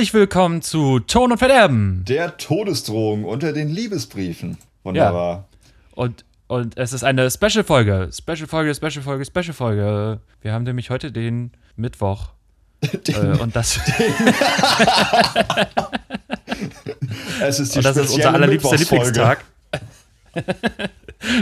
[0.00, 2.06] Herzlich willkommen zu Ton und Verderben.
[2.08, 4.56] Der Todesdrohung unter den Liebesbriefen.
[4.82, 5.46] Wunderbar.
[5.94, 8.08] Und, und es ist eine Special-Folge.
[8.10, 10.20] Special-Folge, Special-Folge, Special-Folge.
[10.40, 12.30] Wir haben nämlich heute den Mittwoch.
[12.80, 13.78] äh, und das,
[17.42, 18.78] Es ist die und das ist unser allerliebster.
[18.78, 19.44] Lieblingstag.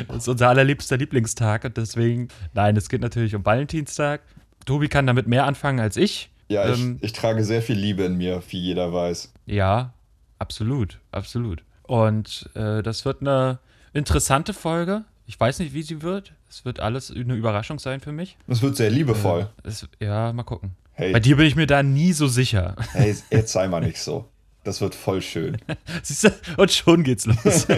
[0.08, 4.22] das ist unser allerliebster Lieblingstag und deswegen, nein, es geht natürlich um Valentinstag.
[4.66, 6.32] Tobi kann damit mehr anfangen als ich.
[6.48, 9.32] Ja, ich, Ähm, ich trage sehr viel Liebe in mir, wie jeder weiß.
[9.46, 9.92] Ja,
[10.38, 11.62] absolut, absolut.
[11.82, 13.58] Und äh, das wird eine
[13.92, 15.04] interessante Folge.
[15.26, 16.32] Ich weiß nicht, wie sie wird.
[16.50, 18.36] Es wird alles eine Überraschung sein für mich.
[18.46, 19.48] Es wird sehr liebevoll.
[19.62, 20.70] Es, ja, mal gucken.
[20.92, 21.12] Hey.
[21.12, 22.74] Bei dir bin ich mir da nie so sicher.
[22.92, 24.26] Hey, jetzt sei mal nicht so.
[24.64, 25.58] Das wird voll schön.
[26.02, 26.30] Siehst du?
[26.56, 27.66] Und schon geht's los.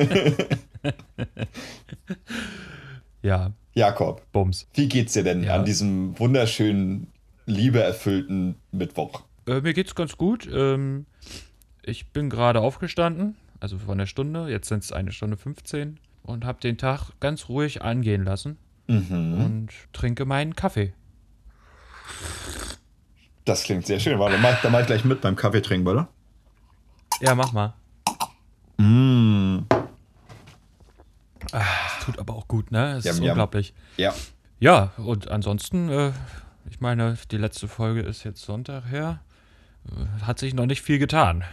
[3.23, 4.67] ja, Jakob, Bums.
[4.75, 5.55] wie geht's dir denn Ja.
[5.57, 7.09] an diesem wunderschönen,
[7.51, 9.23] liebeerfüllten Mittwoch?
[9.47, 10.49] Äh, mir geht's ganz gut.
[10.53, 11.07] Ähm,
[11.83, 14.49] ich bin gerade aufgestanden, also von der Stunde.
[14.49, 19.45] Jetzt sind es eine Stunde 15 und habe den Tag ganz ruhig angehen lassen Mhm.
[19.45, 20.93] und trinke meinen Kaffee.
[23.45, 24.19] Das klingt sehr schön.
[24.19, 26.09] Warte, mach, da mach ich gleich mit beim Kaffee trinken, oder?
[27.21, 27.75] Ja, mach mal.
[28.79, 29.61] Mm.
[31.51, 32.97] Das tut aber auch gut, ne?
[32.97, 33.29] Es Yum, ist yum.
[33.29, 33.75] unglaublich.
[33.97, 34.15] Ja.
[34.59, 36.13] Ja, und ansonsten, äh,
[36.71, 39.21] ich meine, die letzte Folge ist jetzt Sonntag her.
[39.89, 41.45] Äh, Hat sich noch nicht viel getan.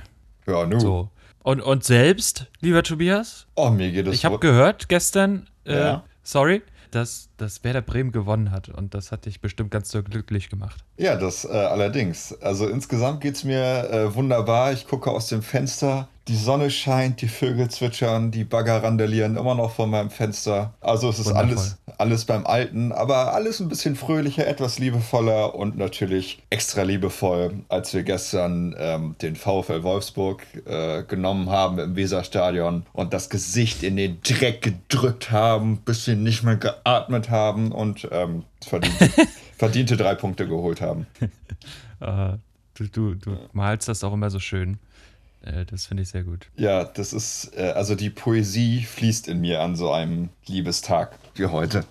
[0.47, 0.80] Ja, nu.
[0.80, 1.09] So.
[1.44, 6.03] Und, und selbst, lieber Tobias, Oh, mir geht es ich habe gehört gestern, äh, Ja.
[6.24, 8.70] sorry, dass, dass Werder Bremen gewonnen hat.
[8.70, 10.84] Und das hat dich bestimmt ganz so glücklich gemacht.
[10.98, 12.34] Ja, das äh, allerdings.
[12.42, 14.74] Also insgesamt geht's mir äh, wunderbar.
[14.74, 16.08] Ich gucke aus dem Fenster.
[16.28, 20.74] Die Sonne scheint, die Vögel zwitschern, die Bagger randalieren immer noch vor meinem Fenster.
[20.81, 21.47] Also es ist Wundervoll.
[21.47, 27.64] alles, alles beim Alten, aber alles ein bisschen fröhlicher, etwas liebevoller und natürlich extra liebevoll,
[27.70, 33.84] als wir gestern ähm, den VfL Wolfsburg äh, genommen haben im Weserstadion und das Gesicht
[33.84, 39.10] in den Dreck gedrückt haben, bis sie nicht mehr geatmet haben und ähm, verdiente,
[39.58, 41.08] verdiente drei Punkte geholt haben.
[42.00, 42.38] Äh,
[42.76, 44.78] du, du, du malst das auch immer so schön.
[45.42, 46.48] Äh, das finde ich sehr gut.
[46.56, 51.48] Ja, das ist, äh, also die Poesie fließt in mir an so einem Liebestag wie
[51.48, 51.86] heute.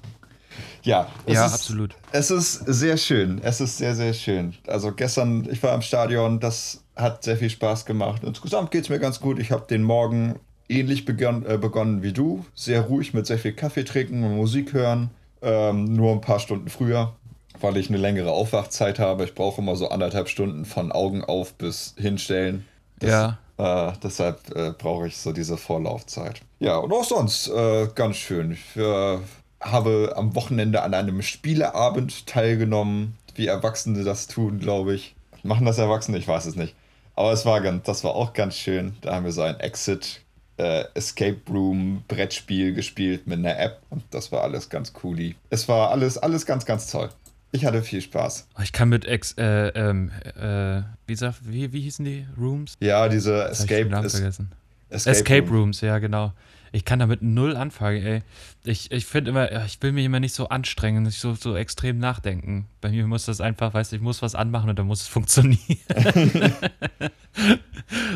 [0.83, 1.97] Ja, Ja, ist, absolut.
[2.13, 3.41] Es ist sehr schön.
[3.43, 4.55] Es ist sehr, sehr schön.
[4.67, 8.23] Also gestern, ich war im Stadion, das hat sehr viel Spaß gemacht.
[8.25, 9.39] Insgesamt geht es mir ganz gut.
[9.39, 10.37] Ich habe den Morgen
[10.69, 12.45] ähnlich begonnen, äh, begonnen wie du.
[12.55, 15.11] Sehr ruhig mit sehr viel Kaffee trinken und Musik hören.
[15.43, 17.15] Ähm, nur ein paar Stunden früher,
[17.61, 19.25] weil ich eine längere Aufwachzeit habe.
[19.25, 22.67] Ich brauche immer so anderthalb Stunden von Augen auf bis hinstellen.
[22.99, 23.39] Das, Ja.
[23.59, 26.41] Äh, deshalb äh, brauche ich so diese Vorlaufzeit.
[26.59, 28.53] Ja, und auch sonst äh, ganz schön.
[28.53, 29.19] Ich äh,
[29.61, 35.15] habe am Wochenende an einem Spieleabend teilgenommen, wie Erwachsene das tun, glaube ich.
[35.43, 36.19] Machen das Erwachsene?
[36.19, 36.75] Ich weiß es nicht.
[37.15, 38.97] Aber es war ganz, das war auch ganz schön.
[39.01, 40.21] Da haben wir so ein Exit
[40.59, 45.35] äh, Escape Room Brettspiel gespielt mit einer App und das war alles ganz cool.
[45.51, 47.11] Es war alles, alles ganz, ganz toll.
[47.53, 48.49] Ich hatte viel Spaß.
[48.59, 52.75] Oh, Ich kann mit Ex, äh, ähm, äh, wie, sag, wie, wie hießen die Rooms?
[52.81, 54.53] Ja, diese Jetzt hab ich den Escape, Namen es, vergessen.
[54.91, 55.57] Escape, Escape, Room.
[55.59, 56.33] Rooms, ja, genau.
[56.77, 58.23] Ich kann damit null anfangen, ey.
[58.63, 61.97] Ich, ich finde immer, ich will mich immer nicht so anstrengen, nicht so, so extrem
[61.97, 62.67] nachdenken.
[62.83, 65.09] Bei mir muss das einfach, weißt du, ich muss was anmachen und dann muss es
[65.09, 65.59] funktionieren.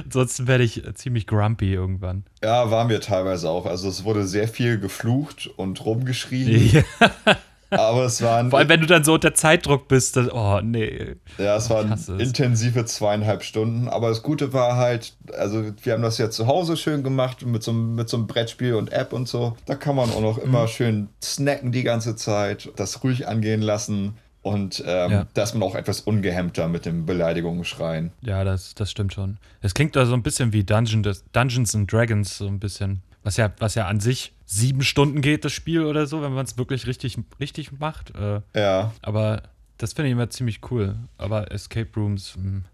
[0.04, 2.25] Ansonsten werde ich ziemlich grumpy irgendwann.
[2.43, 3.65] Ja, waren wir teilweise auch.
[3.65, 6.83] Also es wurde sehr viel geflucht und rumgeschrien, Ja.
[7.71, 11.17] aber es waren, Vor allem, wenn du dann so unter Zeitdruck bist, dann, oh, nee.
[11.39, 12.22] ja, es waren hasse es.
[12.22, 13.89] intensive zweieinhalb Stunden.
[13.89, 17.63] Aber das Gute war halt, also wir haben das ja zu Hause schön gemacht mit
[17.63, 19.57] so, einem- mit so einem Brettspiel und App und so.
[19.67, 20.45] Da kann man auch noch Mhm.
[20.45, 24.15] immer schön snacken die ganze Zeit, das ruhig angehen lassen.
[24.43, 25.27] Und ähm, Ja.
[25.34, 28.11] da ist man auch etwas ungehemmter mit dem Beleidigungen schreien.
[28.23, 29.37] Ja, das, das stimmt schon.
[29.61, 31.03] Es klingt da so ein bisschen wie Dungeon,
[31.33, 33.03] Dungeons and Dragons, so ein bisschen.
[33.23, 36.45] Was ja, was ja an sich sieben Stunden geht, das Spiel oder so, wenn man
[36.45, 38.13] es wirklich richtig, richtig macht.
[38.17, 39.43] Äh, Ja, aber
[39.79, 40.97] das finde ich immer ziemlich cool.
[41.19, 42.65] Aber Escape Rooms, hm,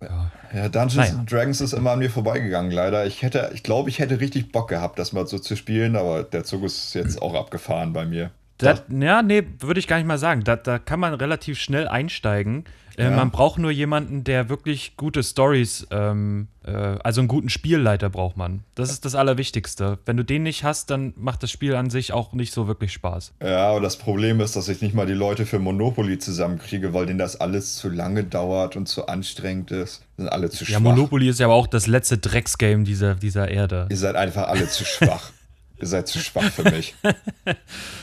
[0.00, 0.30] ja.
[0.54, 1.18] Ja, Dungeons Naja.
[1.18, 3.04] and Dragons ist immer an mir vorbeigegangen, leider.
[3.06, 6.22] Ich hätte, ich glaube, ich hätte richtig Bock gehabt, das mal so zu spielen, aber
[6.22, 8.30] der Zug ist jetzt auch abgefahren bei mir.
[8.58, 10.44] Das, ja, nee, würde ich gar nicht mal sagen.
[10.44, 12.64] Da, da kann man relativ schnell einsteigen.
[12.96, 13.10] Äh, Ja.
[13.10, 18.36] Man braucht nur jemanden, der wirklich gute Stories, ähm, äh, also einen guten Spielleiter braucht
[18.36, 18.64] man.
[18.74, 19.98] Das ist das Allerwichtigste.
[20.04, 22.92] Wenn du den nicht hast, dann macht das Spiel an sich auch nicht so wirklich
[22.92, 23.32] Spaß.
[23.42, 27.06] Ja, aber das Problem ist, dass ich nicht mal die Leute für Monopoly zusammenkriege, weil
[27.06, 30.02] denen das alles zu lange dauert und zu anstrengend ist.
[30.16, 30.72] Sind alle zu schwach.
[30.74, 33.86] Ja, Monopoly ist ja aber auch das letzte Drecksgame dieser, dieser Erde.
[33.90, 35.30] Ihr seid einfach alle zu schwach.
[35.80, 36.94] Ihr seid zu schwach für mich.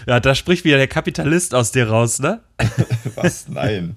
[0.08, 2.40] Ja, da spricht wieder der Kapitalist aus dir raus, ne?
[3.16, 3.48] Was?
[3.48, 3.96] Nein.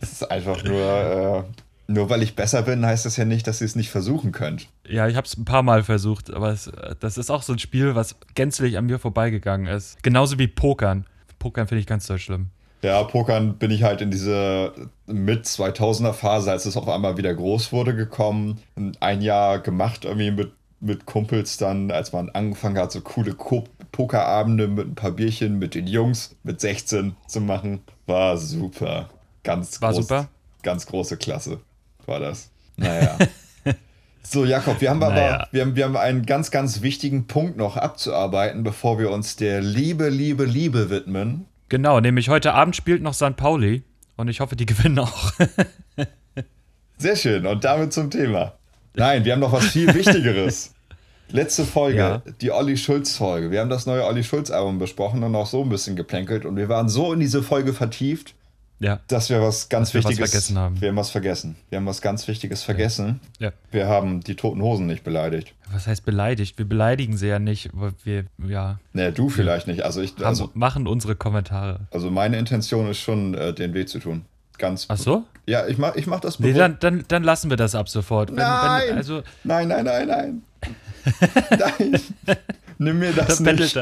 [0.00, 1.46] Es ist einfach nur,
[1.86, 4.68] Nur weil ich besser bin, heißt das ja nicht, dass ihr es nicht versuchen könnt.
[4.88, 6.70] Ja, ich habe es ein paar Mal versucht, aber es,
[7.00, 10.02] das ist auch so ein Spiel, was gänzlich an mir vorbeigegangen ist.
[10.02, 11.04] Genauso wie Pokern.
[11.38, 12.48] Pokern finde ich ganz so schlimm.
[12.82, 14.72] Ja, Pokern bin ich halt in diese
[15.06, 18.60] mit 2000er Phase, als es auf einmal wieder groß wurde, gekommen.
[19.00, 23.64] Ein Jahr gemacht irgendwie mit, mit Kumpels dann, als man angefangen hat, so coole Ko
[23.92, 27.80] Pokerabende mit ein paar Bierchen mit den Jungs mit 16 zu machen.
[28.06, 29.08] War super.
[29.44, 30.28] Ganz War groß, super?
[30.62, 31.60] Ganz große Klasse
[32.06, 32.50] war das.
[32.76, 33.16] Naja.
[34.26, 35.48] So, Jakob, wir haben aber Naja.
[35.52, 39.60] wir haben, wir haben einen ganz, ganz wichtigen Punkt noch abzuarbeiten, bevor wir uns der
[39.60, 41.44] Liebe, Liebe, Liebe widmen.
[41.68, 43.36] Genau, nämlich heute Abend spielt noch St.
[43.36, 43.82] Pauli
[44.16, 45.32] und ich hoffe, die gewinnen auch.
[46.96, 47.46] Sehr schön.
[47.46, 48.54] Und damit zum Thema.
[48.94, 50.72] Nein, wir haben noch was viel Wichtigeres.
[51.28, 52.22] Letzte Folge, Ja.
[52.40, 53.50] die Olli Schulz-Folge.
[53.50, 56.46] Wir haben das neue Olli Schulz-Album besprochen und auch so ein bisschen geplänkelt.
[56.46, 58.34] Und wir waren so in diese Folge vertieft,
[58.84, 60.80] ja, dass wir was ganz Dass wir was Wichtiges vergessen haben.
[60.80, 61.56] Wir haben was vergessen.
[61.70, 63.20] Wir haben was ganz Wichtiges vergessen.
[63.38, 63.52] ja.
[63.70, 65.54] Wir haben die toten Hosen nicht beleidigt.
[65.72, 66.58] Was heißt beleidigt?
[66.58, 69.82] Wir beleidigen sie ja nicht, aber wir, ja, Ne, du vielleicht nicht.
[69.84, 71.80] Also, ich, haben, also, machen unsere Kommentare.
[71.90, 74.24] also meine Intention ist schon, äh, den weh zu tun.
[74.58, 74.86] Ganz.
[74.88, 75.24] Ach so?
[75.46, 76.60] Ja, ich mach, ich mach das Nee, bewusst.
[76.60, 78.30] dann, dann, dann lassen wir das ab sofort.
[78.30, 78.82] Wenn, Nein!
[78.88, 80.42] Wenn, also, Nein, nein, nein, nein.
[81.58, 82.00] nein.
[82.78, 83.76] Nimm mir das das nicht.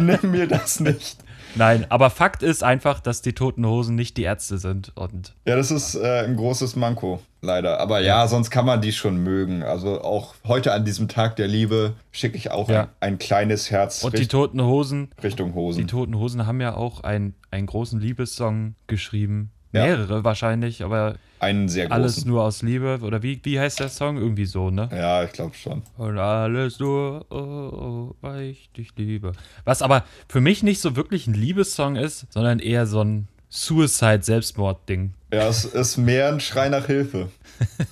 [0.00, 1.16] Nimm mir das nicht.
[1.54, 4.92] Nein, aber Fakt ist einfach, dass die Toten Hosen nicht die Ärzte sind.
[4.96, 7.80] Und Ja, das ist äh, ein großes Manko, leider.
[7.80, 9.62] Aber ja, sonst kann man die schon mögen.
[9.62, 12.82] Also auch heute an diesem Tag der Liebe schicke ich auch Ja.
[12.82, 15.88] ein, ein kleines Herz Und die Toten Hosen, Richtung die Hosen.
[15.88, 19.50] Toten Hosen haben ja auch ein, einen großen Liebessong geschrieben.
[19.72, 19.84] Ja.
[19.84, 22.30] Mehrere wahrscheinlich, aber Einen sehr alles großen.
[22.30, 22.98] nur aus Liebe.
[23.02, 24.16] Oder wie, wie heißt der Song?
[24.16, 24.88] Irgendwie so, ne?
[24.92, 25.82] Ja, ich glaube schon.
[25.96, 29.32] Und alles nur, oh, oh, weil ich dich liebe.
[29.64, 35.14] Was aber für mich nicht so wirklich ein Liebessong ist, sondern eher so ein Suicide-Selbstmord-Ding.
[35.32, 37.30] Ja, es ist mehr ein Schrei nach Hilfe.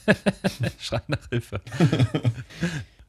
[0.80, 1.60] Schrei nach Hilfe.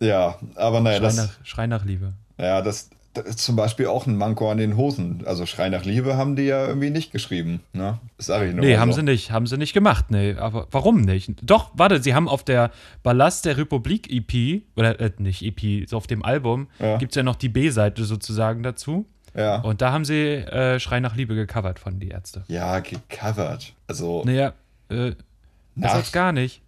[0.02, 2.14] Ja, aber naja, Schrei das, nach, Schrei nach Liebe.
[2.38, 2.90] ja, das,
[3.36, 5.24] zum Beispiel auch ein Manko an den Hosen.
[5.26, 7.62] Also Schrei nach Liebe haben die ja irgendwie nicht geschrieben.
[7.74, 8.00] Ne?
[8.18, 9.32] Das sage ich nur Nee, mal haben sie nicht.
[9.32, 10.06] Haben sie nicht gemacht.
[10.10, 11.32] Nee, aber warum nicht?
[11.42, 12.72] Doch, warte, sie haben auf der
[13.04, 16.98] Ballast der Republik EP, oder äh, nicht EP, so auf dem Album, Ja.
[16.98, 19.06] gibt es ja noch die B-Seite sozusagen dazu.
[19.36, 19.58] Ja.
[19.62, 22.44] Und da haben sie äh, Schrei nach Liebe gecovert von die Ärzte.
[22.48, 23.74] ja, gecovert.
[23.88, 24.54] Also, Naja,
[24.90, 25.12] äh,
[25.76, 26.62] das gar nicht.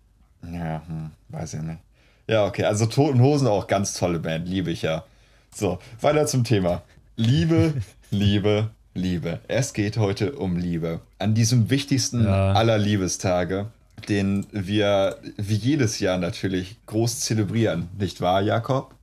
[0.43, 1.79] Ja, hm, weiß ich nicht.
[2.27, 2.63] Ja, okay.
[2.63, 5.03] Also Toten Hosen auch ganz tolle Band, liebe ich ja.
[5.53, 6.81] So, weiter zum Thema.
[7.17, 7.73] Liebe,
[8.11, 9.39] Liebe, Liebe.
[9.47, 11.01] Es geht heute um Liebe.
[11.19, 12.53] An diesem wichtigsten Ja.
[12.53, 13.67] aller Liebestage,
[14.09, 18.95] den wir wie jedes Jahr natürlich groß zelebrieren, nicht wahr, Jakob?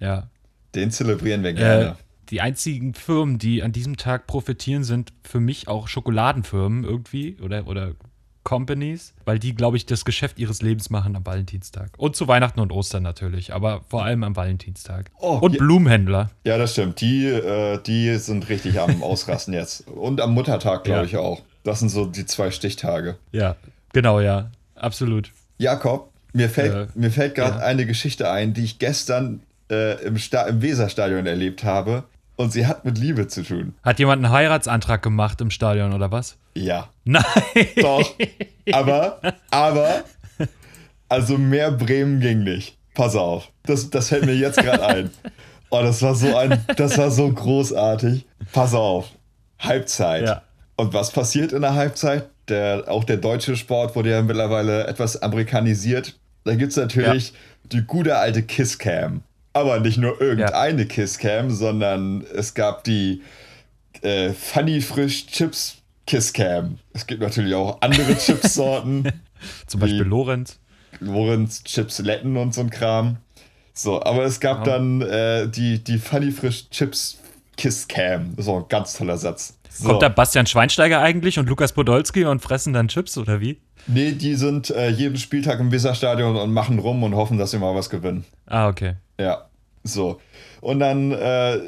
[0.00, 0.28] Ja.
[0.74, 1.84] Den zelebrieren wir gerne.
[1.90, 1.94] Äh,
[2.30, 7.66] die einzigen Firmen, die an diesem Tag profitieren, sind für mich auch Schokoladenfirmen irgendwie oder,
[7.68, 7.92] oder
[8.46, 11.90] Companies, weil die, glaube ich, das Geschäft ihres Lebens machen am Valentinstag.
[11.98, 15.10] Und zu Weihnachten und Ostern natürlich, aber vor allem am Valentinstag.
[15.18, 15.58] Oh, und ja.
[15.58, 16.30] Blumenhändler.
[16.44, 17.00] Ja, das stimmt.
[17.00, 19.88] Die, äh, die sind richtig am Ausrasten jetzt.
[19.88, 21.04] Und am Muttertag, glaube Ja.
[21.04, 21.42] ich, auch.
[21.64, 23.16] Das sind so die zwei Stichtage.
[23.32, 23.56] Ja,
[23.92, 24.50] genau, ja.
[24.76, 25.32] Absolut.
[25.58, 27.64] Jakob, mir fällt, Äh, mir fällt gerade ja.
[27.64, 29.40] eine Geschichte ein, die ich gestern
[29.72, 32.04] äh, im, Sta im Weserstadion erlebt habe.
[32.36, 33.74] Und sie hat mit Liebe zu tun.
[33.82, 36.36] Hat jemand einen Heiratsantrag gemacht im Stadion oder was?
[36.54, 37.24] Ja, Nein.
[37.76, 38.14] doch.
[38.72, 40.04] aber, aber,
[41.08, 42.76] also mehr Bremen ging nicht.
[42.94, 43.50] Pass auf.
[43.64, 45.10] Das, das fällt mir jetzt gerade ein.
[45.70, 48.24] Oh, das war so ein, das war so großartig.
[48.52, 49.08] Pass auf.
[49.58, 50.24] Halbzeit.
[50.24, 50.42] Ja.
[50.76, 52.28] Und was passiert in der Halbzeit?
[52.48, 56.16] Der, auch der deutsche Sport wurde ja mittlerweile etwas amerikanisiert.
[56.44, 57.32] Da gibt es natürlich
[57.64, 59.22] die gute alte Kisscam.
[59.56, 63.22] Aber nicht nur irgendeine Kisscam, sondern es gab die
[64.02, 66.78] äh, Funny Frisch Chips Kisscam.
[66.92, 69.10] Es gibt natürlich auch andere Chipsorten.
[69.66, 70.58] Zum Beispiel Lorenz.
[71.00, 73.16] Lorenz Chipsletten und so ein Kram.
[73.72, 74.74] So, aber es gab Ja.
[74.74, 77.18] dann äh, die, die Funny Frisch Chips
[77.56, 78.36] Kiss Cam.
[78.36, 79.56] Das ist auch ein ganz toller Satz.
[79.70, 79.88] So.
[79.88, 83.58] Kommt da Bastian Schweinsteiger eigentlich und Lukas Podolski und fressen dann Chips oder wie?
[83.86, 87.58] Nee, die sind äh, jeden Spieltag im Weserstadion und machen rum und hoffen, dass sie
[87.58, 88.24] mal was gewinnen.
[88.46, 88.94] Ah, okay.
[89.18, 89.46] Ja,
[89.84, 90.20] so.
[90.60, 91.60] Und dann äh,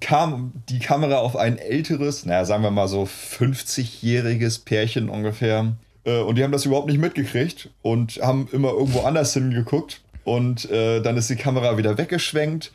[0.00, 5.76] kam die Kamera auf ein älteres, naja, sagen wir mal so 50-jähriges Pärchen ungefähr.
[6.04, 10.00] Äh, und die haben das überhaupt nicht mitgekriegt und haben immer irgendwo anders hingeguckt.
[10.24, 12.72] Und äh, dann ist die Kamera wieder weggeschwenkt.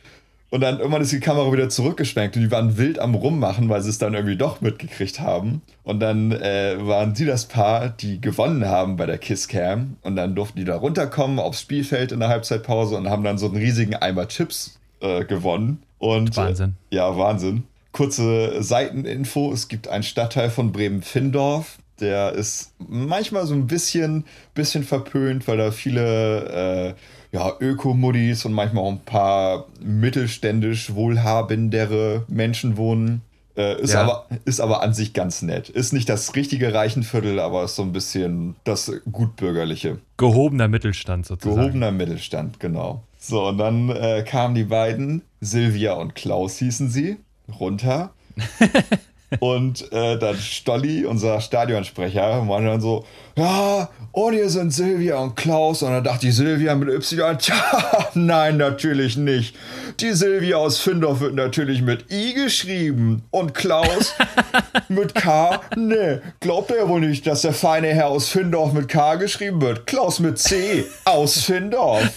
[0.51, 3.81] Und dann irgendwann ist die Kamera wieder zurückgeschwenkt und die waren wild am Rummachen, weil
[3.81, 5.61] sie es dann irgendwie doch mitgekriegt haben.
[5.83, 9.95] Und dann äh, waren sie das Paar, die gewonnen haben bei der Kisscam.
[10.01, 13.45] Und dann durften die da runterkommen aufs Spielfeld in der Halbzeitpause und haben dann so
[13.45, 15.83] einen riesigen Eimer Chips äh, gewonnen.
[15.99, 16.75] Und, Wahnsinn.
[16.89, 17.63] Äh, ja, Wahnsinn.
[17.93, 21.77] Kurze Seiteninfo: Es gibt einen Stadtteil von Bremen-Findorf.
[22.01, 26.93] Der ist manchmal so ein bisschen, bisschen verpönt, weil da viele äh,
[27.31, 33.21] ja, Ökomuddis und manchmal auch ein paar mittelständisch wohlhabendere Menschen wohnen.
[33.57, 34.01] Äh, ist, Ja.
[34.03, 35.69] aber, ist aber an sich ganz nett.
[35.69, 39.99] Ist nicht das richtige Reichenviertel, aber ist so ein bisschen das Gutbürgerliche.
[40.17, 41.59] Gehobener Mittelstand sozusagen.
[41.61, 43.03] Gehobener Mittelstand, genau.
[43.19, 47.17] So, und dann äh, kamen die beiden, Silvia und Klaus hießen sie,
[47.59, 48.13] runter.
[49.39, 53.05] und äh, dann Stolli, unser Stadionsprecher, war dann so,
[53.37, 55.83] ja, und hier sind Silvia und Klaus.
[55.83, 57.55] Und dann dachte die Silvia mit Y, tja,
[58.13, 59.55] nein, natürlich nicht.
[59.99, 63.23] Die Silvia aus Findorf wird natürlich mit I geschrieben.
[63.31, 64.13] Und Klaus
[64.89, 65.61] mit K?
[65.77, 69.61] Nee, glaubt er ja wohl nicht, dass der feine Herr aus Findorf mit K geschrieben
[69.61, 69.87] wird.
[69.87, 72.09] Klaus mit C aus Findorf.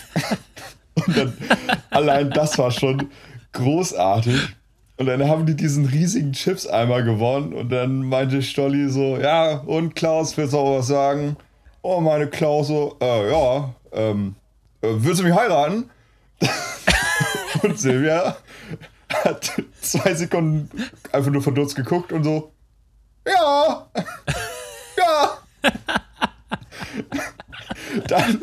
[1.07, 1.33] Und dann,
[1.91, 3.09] allein das war schon
[3.53, 4.41] großartig.
[4.97, 7.53] Und dann haben die diesen riesigen Chips-Eimer gewonnen.
[7.53, 11.37] Und dann meinte Stolli so: Ja, und Klaus, willst du auch was sagen?
[11.83, 14.37] Oh, meine Klaus so: äh, Ja, ähm,
[14.83, 15.91] äh, willst du mich heiraten?
[17.63, 18.37] und Silvia
[19.25, 20.71] hat zwei Sekunden
[21.13, 22.53] einfach nur verdutzt geguckt und so:
[23.27, 23.89] Ja,
[24.97, 25.39] ja.
[28.09, 28.41] Dann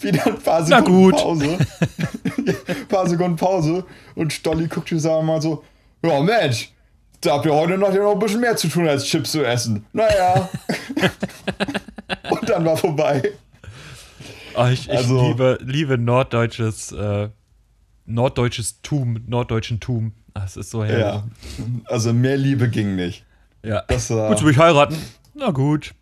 [0.00, 1.16] wieder ein paar Sekunden gut.
[1.16, 1.58] Pause.
[2.68, 5.62] ein paar Sekunden Pause und Stolli guckt die sagen mal so:
[6.02, 6.70] Ja, Mensch,
[7.20, 9.84] da habt ihr heute noch, noch ein bisschen mehr zu tun, als Chips zu essen.
[9.92, 10.48] Naja.
[12.30, 13.22] und dann war vorbei.
[14.56, 17.28] Oh, ich ich Also- liebe, liebe norddeutsches, äh,
[18.06, 20.12] norddeutsches Tum, norddeutschen Tum.
[20.44, 21.04] Es ist so herrlich.
[21.04, 21.24] Ja.
[21.86, 23.24] Also mehr Liebe ging nicht.
[23.62, 23.82] Ja.
[23.88, 24.96] Das war- Willst du mich heiraten?
[25.34, 25.94] Na gut.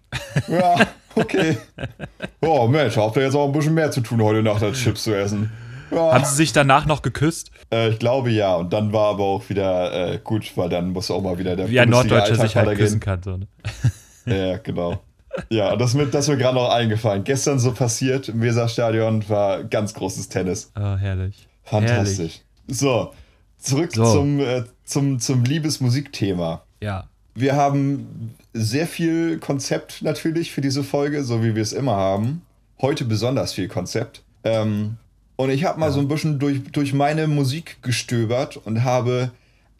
[0.49, 0.77] Ja,
[1.15, 1.59] okay.
[2.41, 5.03] Oh, Mensch, habt ihr jetzt auch ein bisschen mehr zu tun heute Nacht, als Chips
[5.03, 5.51] zu essen.
[5.91, 6.13] Ja.
[6.15, 7.51] Haben sie sich danach noch geküsst?
[7.73, 8.55] Äh, ich glaube ja.
[8.57, 11.71] Und dann war aber auch wieder äh, gut, weil dann muss auch mal wieder der
[11.71, 12.87] Wie ein Norddeutscher sich halt weitergehen.
[12.87, 13.23] küssen kann.
[13.23, 13.47] So, ne?
[14.27, 15.01] Ja, genau.
[15.49, 17.25] Ja, das, mit, das ist mir gerade noch eingefallen.
[17.25, 20.71] Gestern so passiert im Weserstadion war ganz großes Tennis.
[20.77, 21.49] Oh, herrlich.
[21.65, 22.17] Fantastisch.
[22.19, 22.45] Herrlich.
[22.69, 23.13] So,
[23.59, 24.05] zurück So.
[24.05, 26.63] Zum, äh, zum, zum Liebesmusikthema.
[26.83, 27.09] Ja.
[27.35, 32.43] Wir haben sehr viel Konzept natürlich für diese Folge, so wie wir es immer haben.
[32.81, 34.23] Heute besonders viel Konzept.
[34.45, 34.97] Ähm,
[35.39, 39.31] und ich habe mal so ein bisschen durch, durch meine Musik gestöbert und habe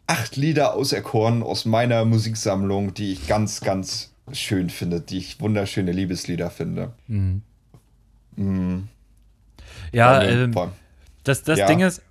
[0.07, 5.91] acht Lieder auserkoren aus meiner Musiksammlung, die ich ganz, ganz schön finde, die ich wunderschöne
[5.91, 6.93] Liebeslieder finde.
[9.91, 10.71] Ja, Wollen wir- ähm,
[11.23, 11.67] das, das Ja.
[11.67, 12.01] Ding ist,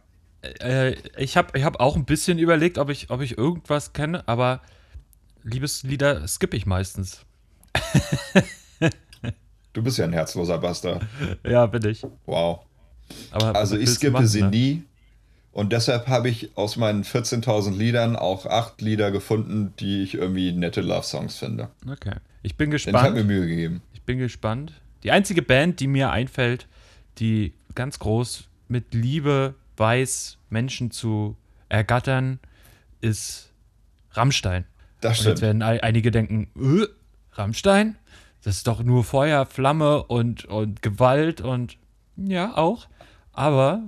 [0.61, 4.26] äh, ich habe ich hab auch ein bisschen überlegt, ob ich, ob ich irgendwas kenne,
[4.28, 4.61] aber
[5.43, 7.25] Liebeslieder skippe ich meistens.
[9.73, 11.02] du bist ja ein herzloser Bastard.
[11.45, 12.02] Ja, bin ich.
[12.26, 12.61] Wow.
[13.30, 14.50] Aber Also ich skippe machen, sie ne?
[14.50, 14.82] nie.
[15.52, 20.52] Und deshalb habe ich aus meinen 14.000 Liedern auch acht Lieder gefunden, die ich irgendwie
[20.52, 21.70] nette Love-Songs finde.
[21.90, 22.14] Okay.
[22.42, 23.26] Ich bin Denn ich habe mir gespannt.
[23.26, 23.82] Mühe gegeben.
[23.92, 24.72] Ich bin gespannt.
[25.02, 26.68] Die einzige Band, die mir einfällt,
[27.18, 31.36] die ganz groß mit Liebe weiß, Menschen zu
[31.68, 32.38] ergattern,
[33.00, 33.50] ist
[34.12, 34.64] Rammstein.
[35.00, 35.40] Das Und jetzt stimmt.
[35.42, 36.86] werden ei- einige denken, äh,
[37.32, 37.96] Rammstein?
[38.42, 41.76] Das ist doch nur Feuer, Flamme und, und Gewalt und
[42.18, 42.87] ja, auch.
[43.32, 43.82] Aber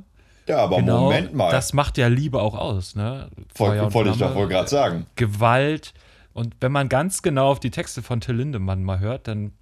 [0.47, 1.51] Ja, aber genau Moment mal.
[1.51, 3.31] das macht ja Liebe auch aus, ne?
[3.55, 5.07] Voll- wollte ich doch wohl gerade sagen.
[5.17, 5.93] Gewalt.
[6.33, 9.53] Und wenn man ganz genau auf die Texte von Till Lindemann mal hört, dann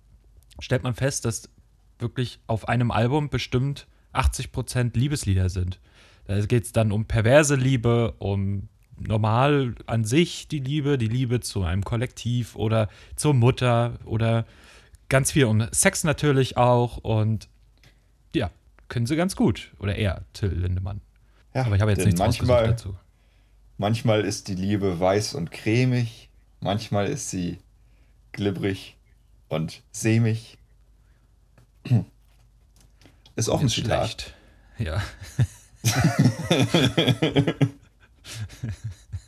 [0.61, 1.49] stellt man fest, dass
[1.99, 5.81] wirklich auf einem Album bestimmt 80% Liebeslieder sind.
[6.27, 11.41] Da geht es dann um perverse Liebe, um normal an sich die Liebe, die Liebe
[11.41, 14.45] zu einem Kollektiv oder zur Mutter oder
[15.09, 16.99] ganz viel um Sex natürlich auch.
[16.99, 17.49] Und
[18.35, 18.51] ja,
[18.89, 19.73] können sie ganz gut.
[19.79, 21.01] Oder er, Till Lindemann.
[21.55, 22.95] Ja, Aber ich habe jetzt nichts manchmal, dazu.
[23.79, 26.29] manchmal ist die Liebe weiß und cremig,
[26.61, 27.59] manchmal ist sie
[28.33, 28.97] glibberig
[29.49, 30.59] und sämig.
[33.37, 34.09] Ist auch ein Zitat.
[34.11, 34.35] schlecht.
[34.79, 35.01] Ja.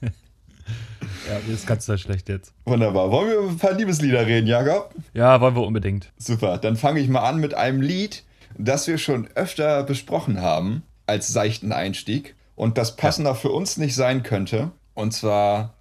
[0.03, 2.53] ja, mir ist ganz sehr schlecht jetzt.
[2.65, 3.11] Wunderbar.
[3.11, 4.95] Wollen wir über ein paar Liebeslieder reden, Jakob?
[5.15, 6.13] Ja, wollen wir unbedingt.
[6.19, 8.25] Super, dann fange ich mal an mit einem Lied,
[8.65, 13.95] das wir schon öfter besprochen haben als seichten Einstieg und das passender für uns nicht
[13.95, 14.71] sein könnte.
[14.95, 15.75] Und zwar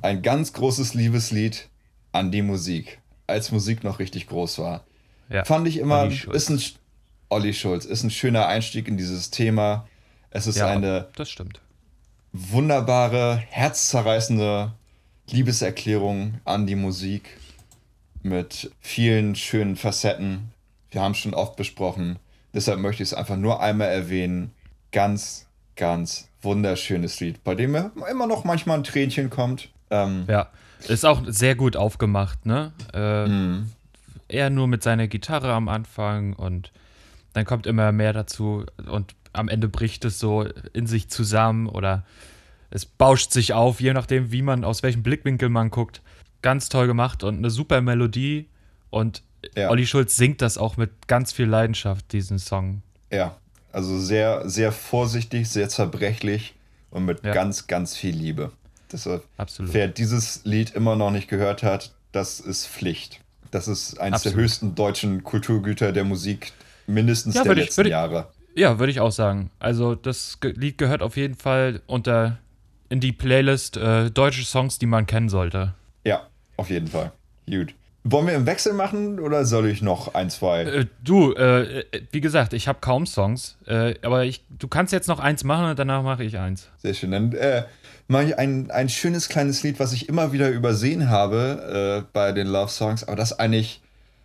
[0.00, 1.68] ein ganz großes Liebeslied
[2.12, 4.84] an die Musik, als Musik noch richtig groß war.
[5.28, 5.44] Ja.
[5.44, 6.36] Fand ich immer, Olli Schulz.
[6.36, 6.62] ist ein
[7.28, 9.88] Olli Schulz, ist ein schöner Einstieg in dieses Thema.
[10.30, 11.60] Es ist ja, eine das stimmt.
[12.32, 14.72] wunderbare, herzzerreißende
[15.30, 17.36] Liebeserklärung an die Musik
[18.22, 20.51] mit vielen schönen Facetten.
[20.92, 22.18] Wir haben es schon oft besprochen.
[22.54, 24.52] Deshalb möchte ich es einfach nur einmal erwähnen.
[24.92, 29.70] Ganz, ganz wunderschönes Lied, bei dem mir immer noch manchmal ein Tränchen kommt.
[29.90, 30.48] Ähm, Ja,
[30.86, 32.72] ist auch sehr gut aufgemacht, ne?
[32.92, 33.66] Äh, mh.
[34.28, 36.72] Er nur mit seiner Gitarre am Anfang und
[37.32, 42.04] dann kommt immer mehr dazu und am Ende bricht es so in sich zusammen oder
[42.70, 46.02] es bauscht sich auf, je nachdem, wie man, aus welchem Blickwinkel man guckt.
[46.42, 48.48] Ganz toll gemacht und eine super Melodie
[48.90, 49.22] und
[49.56, 49.70] Ja.
[49.70, 52.82] Olli Schulz singt das auch mit ganz viel Leidenschaft, diesen Song.
[53.10, 53.36] Ja,
[53.72, 56.54] also sehr, sehr vorsichtig, sehr zerbrechlich
[56.90, 57.32] und mit Ja.
[57.34, 58.52] ganz, ganz viel Liebe.
[58.90, 59.72] Deshalb, Absolut.
[59.74, 63.20] wer dieses Lied immer noch nicht gehört hat, das ist Pflicht.
[63.50, 64.36] Das ist eines Absolut.
[64.36, 66.52] der höchsten deutschen Kulturgüter der Musik,
[66.86, 68.28] mindestens Ja, der ich- letzten würde ich- Jahre.
[68.54, 69.50] Ja, würde ich auch sagen.
[69.58, 72.38] Also das Lied gehört auf jeden Fall unter
[72.90, 75.74] in die Playlist äh, deutsche Songs, die man kennen sollte.
[76.04, 76.26] Ja,
[76.58, 77.12] auf jeden Fall.
[77.48, 77.74] Gut.
[78.04, 80.62] Wollen wir im Wechsel machen oder soll ich noch ein, zwei?
[80.62, 84.92] Äh, du, äh, äh, wie gesagt, ich habe kaum Songs, äh, aber ich, du kannst
[84.92, 86.68] jetzt noch eins machen und danach mache ich eins.
[86.78, 87.12] Sehr schön.
[87.12, 87.62] Dann äh,
[88.08, 92.32] mache ich ein, ein schönes kleines Lied, was ich immer wieder übersehen habe äh, bei
[92.32, 93.82] den Love Songs, aber das ist eigentlich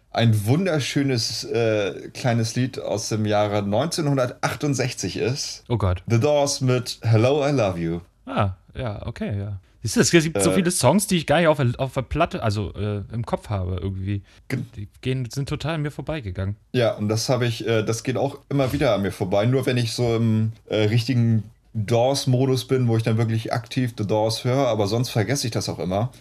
[0.10, 5.64] ein wunderschönes äh, kleines Lied aus dem Jahre 1968 ist.
[5.70, 6.02] Oh Gott.
[6.08, 8.00] The Doors mit Hello, I Love You.
[8.26, 9.60] Ah, ja, okay, ja.
[9.84, 10.56] Siehst du, es gibt so Äh.
[10.56, 13.50] viele Songs, die ich gar nicht auf, der- auf der Platte, also äh, im Kopf
[13.50, 14.22] habe irgendwie.
[14.48, 16.56] Ge- Die gehen, sind total an mir vorbeigegangen.
[16.74, 19.46] Ja, und das habe ich, äh, das geht auch immer wieder an mir vorbei.
[19.46, 21.44] Nur wenn ich so im äh, richtigen
[21.74, 25.70] Doors-Modus bin, wo ich dann wirklich aktiv The Doors höre, aber sonst vergesse ich das
[25.70, 26.12] auch immer.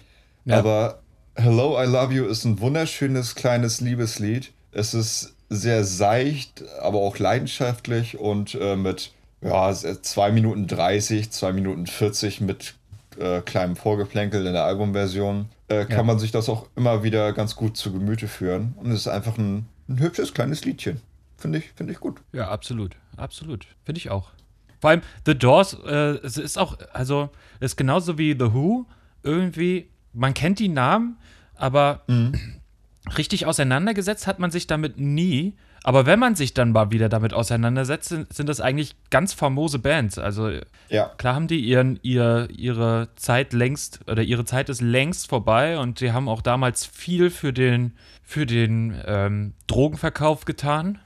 [0.45, 0.59] Ja.
[0.59, 1.01] Aber
[1.35, 4.53] Hello, I Love You ist ein wunderschönes kleines Liebeslied.
[4.73, 11.53] Es ist sehr seicht, aber auch leidenschaftlich und äh, mit ja, 2 Minuten 30, 2
[11.53, 12.75] Minuten 40 mit
[13.19, 16.03] äh, kleinem Vorgeplänkel in der Albumversion, äh, kann Ja.
[16.03, 18.75] man sich das auch immer wieder ganz gut zu Gemüte führen.
[18.77, 21.01] Und es ist einfach ein, ein hübsches kleines Liedchen.
[21.39, 22.21] Finde ich, finde ich gut.
[22.33, 22.97] Ja, absolut.
[23.17, 23.67] Absolut.
[23.85, 24.31] Finde ich auch.
[24.81, 28.87] Vor allem The Doors, äh, es ist auch, also, ist genauso wie The Who.
[29.23, 31.17] Irgendwie, man kennt die Namen,
[31.57, 32.03] aber
[33.17, 35.55] richtig auseinandergesetzt hat man sich damit nie.
[35.87, 39.79] Aber wenn man sich dann mal wieder damit auseinandersetzt, sind, sind das eigentlich ganz famose
[39.79, 40.19] Bands.
[40.19, 40.51] Also
[40.89, 45.79] Ja, klar haben die ihren, ihr, ihre Zeit längst, oder ihre Zeit ist längst vorbei
[45.79, 47.93] und die haben auch damals viel für den,
[48.25, 50.99] für den ähm, Drogenverkauf getan.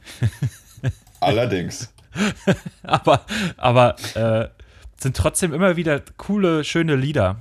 [1.20, 1.92] allerdings.
[2.82, 3.26] aber
[3.58, 4.48] aber äh,
[4.96, 7.36] sind trotzdem immer wieder coole, schöne Lieder.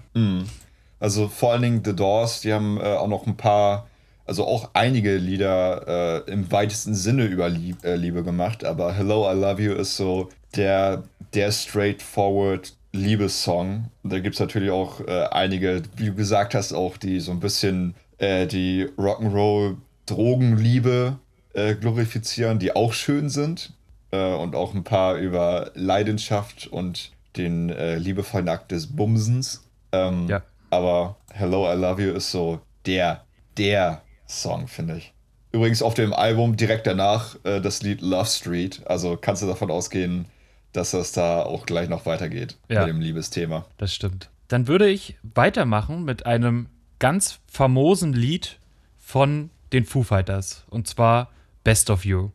[1.00, 3.88] Also vor allen Dingen The Doors, die haben äh, auch noch ein paar,
[4.30, 9.28] also auch einige Lieder äh, im weitesten Sinne über Lieb, äh, Liebe gemacht, aber Hello,
[9.28, 13.86] I Love You ist so der, der straightforward Liebessong.
[14.04, 17.40] Da gibt es natürlich auch äh, einige, wie du gesagt hast, auch die so ein
[17.40, 21.18] bisschen äh, die Rock'n'Roll Drogenliebe
[21.54, 23.74] äh, glorifizieren, die auch schön sind.
[24.12, 29.64] Äh, und auch ein paar über Leidenschaft und den liebevollen Akt des Bumsens.
[29.92, 30.42] Ähm, Ja.
[30.70, 33.24] aber Hello, I Love You ist so der,
[33.58, 35.14] der Song, finde ich.
[35.52, 38.82] Übrigens auf dem Album direkt danach äh, das Lied Love Street.
[38.86, 40.26] Also kannst du davon ausgehen,
[40.74, 42.82] dass das da auch gleich noch weitergeht Ja.
[42.82, 43.66] mit dem Liebesthema.
[43.78, 44.30] Das stimmt.
[44.48, 46.68] Dann würde ich weitermachen mit einem
[47.00, 48.58] ganz famosen Lied
[49.00, 50.64] von den Foo Fighters.
[50.70, 51.30] Und zwar
[51.64, 52.30] Best of You.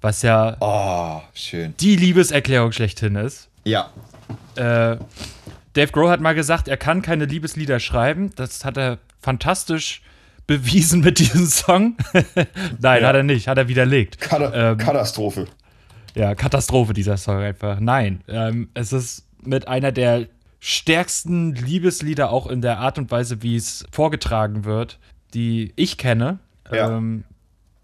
[0.00, 1.74] Was ja Oh, schön.
[1.78, 3.48] die Liebeserklärung schlechthin ist.
[3.64, 3.90] Ja,
[4.56, 4.96] Äh,
[5.74, 8.30] Dave Grohl hat mal gesagt, er kann keine Liebeslieder schreiben.
[8.34, 10.02] Das hat er fantastisch
[10.48, 11.96] bewiesen mit diesem Song.
[12.80, 13.08] Nein, Ja.
[13.08, 14.18] hat er nicht, hat er widerlegt.
[14.18, 15.46] Kata Ähm, Katastrophe.
[16.16, 17.78] Ja, Katastrophe dieser Song einfach.
[17.78, 20.26] Nein, ähm, es ist mit einer der
[20.58, 24.98] stärksten Liebeslieder auch in der Art und Weise, wie es vorgetragen wird,
[25.34, 26.40] die ich kenne.
[26.72, 26.96] Ja.
[26.96, 27.22] Ähm,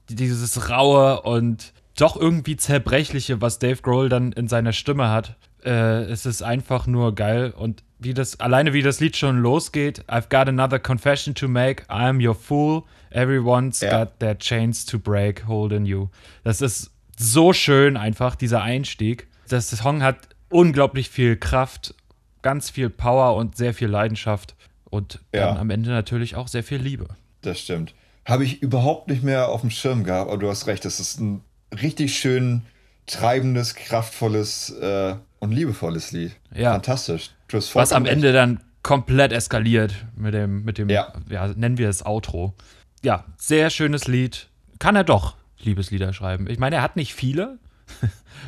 [0.08, 5.36] dieses raue und doch irgendwie zerbrechliche, was Dave Grohl dann in seiner Stimme hat.
[5.64, 10.04] Äh, es ist einfach nur geil und wie das alleine wie das Lied schon losgeht.
[10.08, 11.84] I've got another confession to make.
[11.88, 12.82] I'm your fool.
[13.10, 14.04] Everyone's Ja.
[14.04, 16.08] got their chains to break, holding you.
[16.42, 19.28] Das ist so schön einfach dieser Einstieg.
[19.48, 20.16] Das Song hat
[20.48, 21.94] unglaublich viel Kraft,
[22.42, 24.54] ganz viel Power und sehr viel Leidenschaft
[24.90, 25.46] und Ja.
[25.48, 27.06] dann am Ende natürlich auch sehr viel Liebe.
[27.42, 27.94] Das stimmt.
[28.26, 31.20] Habe ich überhaupt nicht mehr auf dem Schirm gehabt, aber du hast recht, das ist
[31.20, 31.42] ein
[31.80, 32.62] richtig schön
[33.06, 36.32] treibendes, kraftvolles äh, und liebevolles Lied.
[36.54, 36.72] Ja.
[36.72, 37.30] Fantastisch.
[37.54, 41.12] Hast Was am Ende dann komplett eskaliert mit dem, mit dem, Ja.
[41.56, 42.54] nennen wir es Outro.
[43.02, 44.48] Ja, sehr schönes Lied.
[44.78, 46.48] Kann er doch Liebeslieder schreiben.
[46.50, 47.58] Ich meine, er hat nicht viele,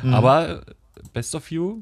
[0.03, 0.13] Mhm.
[0.13, 0.61] aber
[1.13, 1.81] Best of You,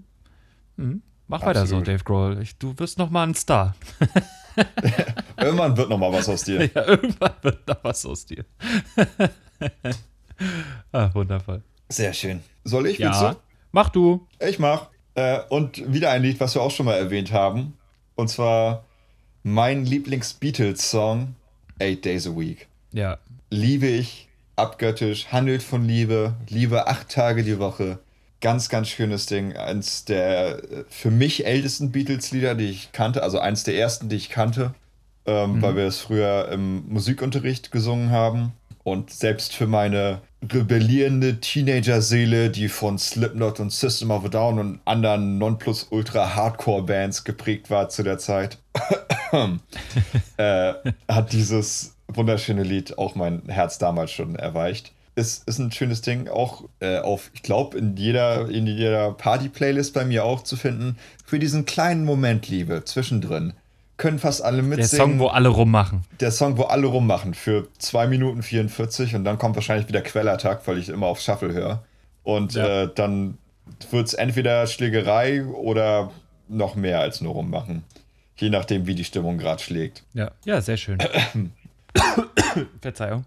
[0.77, 1.87] hm, mach weiter so, Absolut.
[1.87, 2.39] Dave Grohl.
[2.41, 3.75] Ich, du wirst noch mal ein Star.
[5.37, 6.63] Irgendwann wird noch mal was aus dir.
[6.75, 8.45] Ja, irgendwann wird da was aus dir.
[10.91, 11.61] ah, wundervoll.
[11.89, 12.41] Sehr schön.
[12.63, 12.97] Soll ich?
[12.99, 13.35] Ja,
[13.71, 14.27] mach du.
[14.39, 14.87] Ich mach.
[15.15, 17.77] Äh, und wieder ein Lied, was wir auch schon mal erwähnt haben.
[18.15, 18.85] Und zwar
[19.43, 21.35] Mein Lieblings-Beatles-Song,
[21.79, 22.67] Eight Days a Week.
[22.91, 23.17] Ja.
[23.49, 27.99] Liebe ich, abgöttisch, handelt von Liebe, Liebe acht Tage die Woche.
[28.41, 29.55] Ganz, ganz schönes Ding.
[29.55, 34.17] Eins der äh, für mich ältesten Beatles-Lieder, die ich kannte, also eins der ersten, die
[34.17, 34.73] ich kannte,
[35.25, 35.61] ähm, mhm.
[35.61, 38.53] weil wir es früher im Musikunterricht gesungen haben.
[38.85, 40.21] Und selbst für meine
[40.53, 47.89] rebellierende Teenager-Seele, die von Slipknot und System of a Down und anderen Nonplus-Ultra-Hardcore-Bands geprägt war
[47.89, 48.59] zu der Zeit,
[50.37, 50.73] äh,
[51.09, 54.91] hat dieses wunderschöne Lied auch mein Herz damals schon erweicht.
[55.15, 59.95] Es ist ein schönes Ding, auch äh, auf, ich glaube, in jeder, in jeder Party-Playlist
[59.95, 60.97] bei mir auch zu finden.
[61.25, 63.53] Für diesen kleinen Moment Liebe zwischendrin
[63.97, 64.89] können fast alle mitsingen.
[64.89, 66.03] Der Song, wo alle rummachen.
[66.19, 70.67] Der Song, wo alle rummachen für 2 Minuten 44 und dann kommt wahrscheinlich wieder Quellattack,
[70.67, 71.83] weil ich immer auf Shuffle höre.
[72.23, 72.83] Und ja.
[72.83, 73.37] äh, dann
[73.91, 76.11] wird es entweder Schlägerei oder
[76.47, 77.83] noch mehr als nur rummachen.
[78.37, 80.03] Je nachdem, wie die Stimmung gerade schlägt.
[80.13, 80.97] Ja, ja, sehr schön.
[82.81, 83.25] Verzeihung.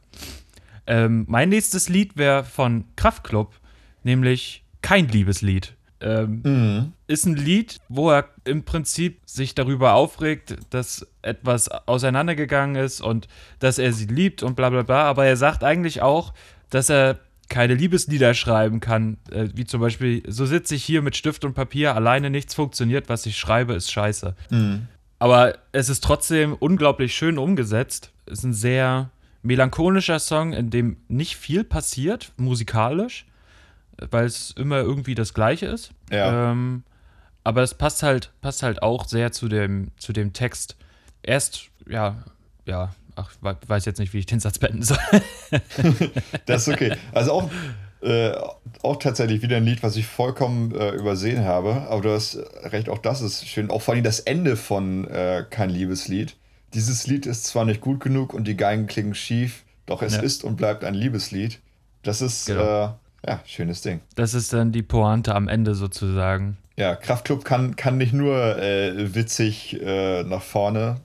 [0.87, 3.54] Ähm, mein nächstes Lied wäre von Kraftklub,
[4.02, 5.74] nämlich kein Liebeslied.
[6.00, 6.92] Ähm, mhm.
[7.06, 13.28] Ist ein Lied, wo er im Prinzip sich darüber aufregt, dass etwas auseinandergegangen ist und
[13.58, 15.04] dass er sie liebt und bla bla bla.
[15.04, 16.34] Aber er sagt eigentlich auch,
[16.70, 21.16] dass er keine Liebeslieder schreiben kann, äh, wie zum Beispiel, so sitze ich hier mit
[21.16, 24.34] Stift und Papier, alleine nichts funktioniert, was ich schreibe, ist scheiße.
[24.50, 24.87] Mhm.
[25.18, 28.12] Aber es ist trotzdem unglaublich schön umgesetzt.
[28.26, 29.11] Es ist ein sehr
[29.42, 33.26] melancholischer Song, in dem nicht viel passiert, musikalisch
[34.11, 35.92] weil es immer irgendwie das Gleiche ist.
[36.11, 36.52] Ja.
[36.52, 36.84] Ähm,
[37.44, 40.76] aber es passt halt, passt halt auch sehr zu dem, zu dem Text.
[41.22, 42.24] Erst, ja,
[42.66, 44.98] ja, ach, weiß jetzt nicht, wie ich den Satz beenden soll.
[46.46, 46.94] das ist okay.
[47.12, 47.50] Also auch,
[48.02, 48.32] äh,
[48.82, 51.88] auch tatsächlich wieder ein Lied, was ich vollkommen äh, übersehen habe.
[51.88, 53.70] Aber du hast recht, auch das ist schön.
[53.70, 56.37] Auch vor allem das Ende von äh, Kein Liebeslied.
[56.74, 60.20] Dieses Lied ist zwar nicht gut genug und die Geigen klingen schief, doch es ja.
[60.20, 61.61] ist und bleibt ein Liebeslied.
[62.02, 62.98] Das ist, genau.
[63.29, 64.01] Ja, schönes Ding.
[64.14, 66.57] Das ist dann die Pointe am Ende sozusagen.
[66.77, 71.03] Ja, Kraftclub kann, kann nicht nur äh, witzig äh, nach vorne.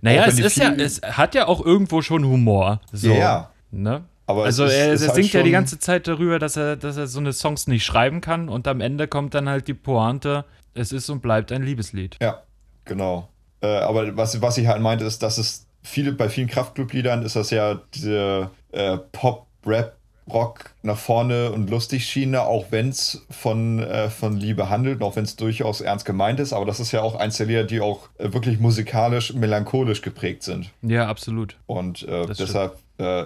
[0.00, 2.80] Naja, es ist ja, es hat ja auch irgendwo schon Humor.
[2.92, 3.50] So, ja.
[3.72, 4.04] Ne?
[4.26, 7.08] Aber also er, er halt singt ja die ganze Zeit darüber, dass er, dass er
[7.08, 10.92] so eine Songs nicht schreiben kann und am Ende kommt dann halt die Pointe, es
[10.92, 12.18] ist und bleibt ein Liebeslied.
[12.22, 12.44] Ja,
[12.84, 13.30] genau.
[13.62, 17.34] Äh, aber was, was ich halt meinte, ist, dass es viele, bei vielen Kraftclub-Liedern ist
[17.34, 19.96] das ja diese äh, Pop-Rap-
[20.30, 25.16] Rock nach vorne und lustig Schiene, auch wenn es von, äh, von Liebe handelt, auch
[25.16, 26.52] wenn es durchaus ernst gemeint ist.
[26.52, 30.42] Aber das ist ja auch eins der Lieder, die auch äh, wirklich musikalisch, melancholisch geprägt
[30.42, 30.70] sind.
[30.82, 31.56] Ja, absolut.
[31.66, 33.24] Und äh, deshalb äh,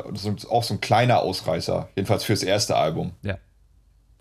[0.49, 3.13] auch so ein kleiner Ausreißer, jedenfalls fürs erste Album.
[3.23, 3.39] Ja,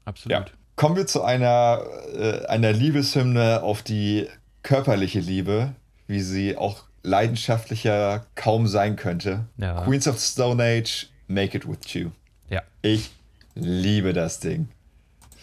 [0.05, 0.31] absolut.
[0.31, 0.45] Ja.
[0.75, 1.81] Kommen wir zu einer,
[2.15, 4.27] äh, einer Liebeshymne auf die
[4.61, 5.73] körperliche Liebe,
[6.05, 9.45] wie sie auch leidenschaftlicher kaum sein könnte.
[9.57, 9.83] Ja.
[9.85, 12.11] Queens of Stone Age, Make It With You.
[12.49, 12.61] Ja.
[12.81, 13.11] Ich
[13.55, 14.67] liebe das Ding.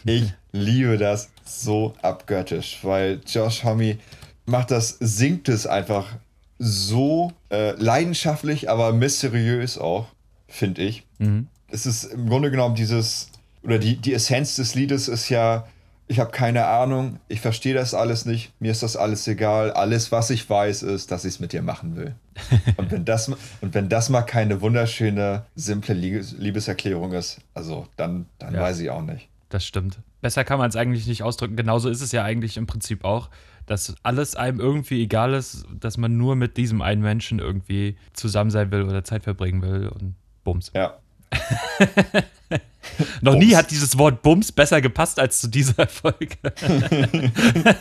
[0.04, 3.98] Ich liebe das so abgöttisch, weil Josh Homme
[4.46, 6.16] macht das, singt es einfach
[6.58, 10.06] so äh, leidenschaftlich, aber mysteriös auch,
[10.46, 11.04] finde ich.
[11.18, 11.48] Mhm.
[11.68, 13.30] Es ist im Grunde genommen dieses,
[13.62, 15.66] oder die, die Essenz des Liedes ist ja,
[16.06, 19.72] ich habe keine Ahnung, ich verstehe das alles nicht, mir ist das alles egal.
[19.72, 22.14] Alles, was ich weiß, ist, dass ich es mit dir machen will.
[22.76, 28.54] und, wenn das, und wenn das mal keine wunderschöne, simple Liebeserklärung ist, also dann, dann
[28.54, 29.28] ja, weiß ich auch nicht.
[29.48, 30.00] Das stimmt.
[30.20, 31.56] Besser kann man es eigentlich nicht ausdrücken.
[31.56, 33.30] Genauso ist es ja eigentlich im Prinzip auch,
[33.66, 38.50] dass alles einem irgendwie egal ist, dass man nur mit diesem einen Menschen irgendwie zusammen
[38.50, 40.70] sein will oder Zeit verbringen will und bums.
[40.74, 40.98] Ja.
[43.20, 43.44] Noch Bums.
[43.44, 46.37] nie hat dieses Wort Bums besser gepasst als zu dieser Folge.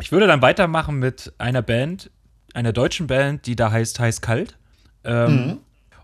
[0.00, 2.10] ich würde dann weitermachen mit einer Band,
[2.54, 4.56] einer deutschen Band, die da heißt Heiß Kalt.
[5.04, 5.58] Ähm, mhm.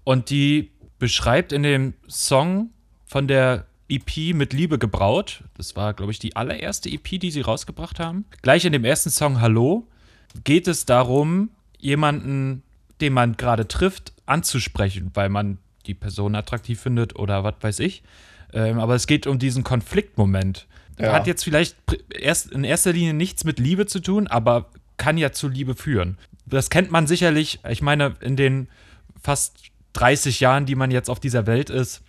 [0.04, 2.70] Und die beschreibt in dem Song
[3.06, 5.44] von der EP mit Liebe gebraut.
[5.56, 8.24] Das war, glaube ich, die allererste EP, die sie rausgebracht haben.
[8.42, 9.86] Gleich in dem ersten Song Hallo
[10.44, 12.62] geht es darum, jemanden,
[13.00, 18.02] den man gerade trifft, anzusprechen, weil man die Person attraktiv findet oder was weiß ich.
[18.52, 20.66] Ähm, aber es geht um diesen Konfliktmoment.
[20.98, 21.12] Ja.
[21.12, 21.76] Hat jetzt vielleicht
[22.10, 26.18] erst in erster Linie nichts mit Liebe zu tun, aber kann ja zu Liebe führen.
[26.46, 28.68] Das kennt man sicherlich, ich meine, in den
[29.20, 29.56] fast
[29.94, 32.02] 30 Jahren, die man jetzt auf dieser Welt ist,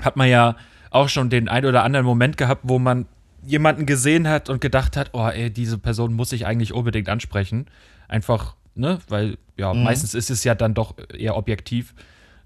[0.00, 0.56] hat man ja
[0.90, 3.06] auch schon den ein oder anderen Moment gehabt, wo man
[3.44, 7.66] jemanden gesehen hat und gedacht hat, oh, ey, diese Person muss ich eigentlich unbedingt ansprechen.
[8.08, 9.82] Einfach, ne, weil ja, mhm.
[9.82, 11.94] meistens ist es ja dann doch eher objektiv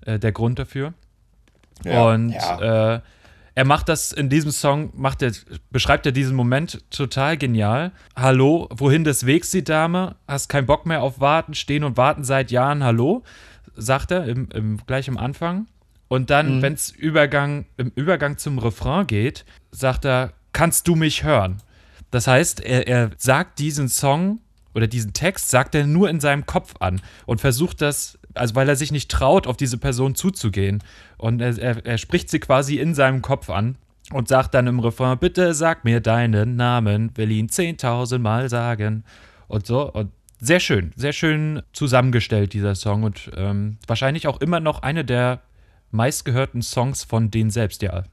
[0.06, 0.94] äh, der Grund dafür.
[1.84, 2.94] Ja, und ja.
[2.94, 3.00] Äh,
[3.54, 5.32] er macht das in diesem Song, macht er,
[5.70, 7.92] beschreibt er diesen Moment total genial.
[8.14, 10.16] Hallo, wohin des Wegs, die Dame?
[10.28, 13.22] Hast keinen Bock mehr auf Warten, stehen und warten seit Jahren, hallo,
[13.74, 15.68] sagt er im, im, gleich am Anfang.
[16.08, 16.62] Und dann, mhm.
[16.62, 21.62] wenn es Übergang, im Übergang zum Refrain geht, sagt er, kannst du mich hören?
[22.10, 24.40] Das heißt, er, er sagt diesen Song
[24.74, 28.68] oder diesen Text, sagt er nur in seinem Kopf an und versucht das, also weil
[28.68, 30.82] er sich nicht traut, auf diese Person zuzugehen.
[31.18, 33.76] Und er, er, er spricht sie quasi in seinem Kopf an
[34.12, 39.04] und sagt dann im Refrain, bitte sag mir deinen Namen, will ihn 10.000 Mal sagen.
[39.48, 39.90] Und so.
[39.92, 43.02] Und sehr schön, sehr schön zusammengestellt, dieser Song.
[43.02, 45.40] Und ähm, wahrscheinlich auch immer noch eine der
[45.90, 48.04] meistgehörten Songs von denen selbst, ja.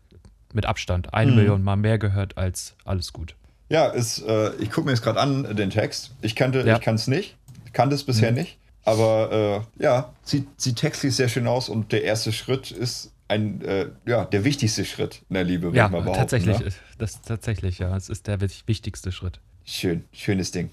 [0.53, 1.13] Mit Abstand.
[1.13, 1.37] Eine mhm.
[1.37, 3.35] Million Mal mehr gehört als alles gut.
[3.69, 6.11] Ja, ist, äh, ich gucke mir jetzt gerade an, den Text.
[6.21, 6.75] Ich kannte, ja.
[6.75, 7.37] ich kann es nicht.
[7.71, 8.37] Kannte es bisher mhm.
[8.37, 8.59] nicht.
[8.85, 13.61] Aber äh, ja, sieht, sieht textlich sehr schön aus und der erste Schritt ist ein,
[13.61, 16.19] äh, ja, der wichtigste Schritt in der Liebe, würde ja, ich mal behaupten.
[16.19, 16.71] Tatsächlich, ne?
[16.97, 17.95] das tatsächlich, ja.
[17.95, 19.39] Es ist der wichtigste Schritt.
[19.63, 20.69] Schön, schönes Ding.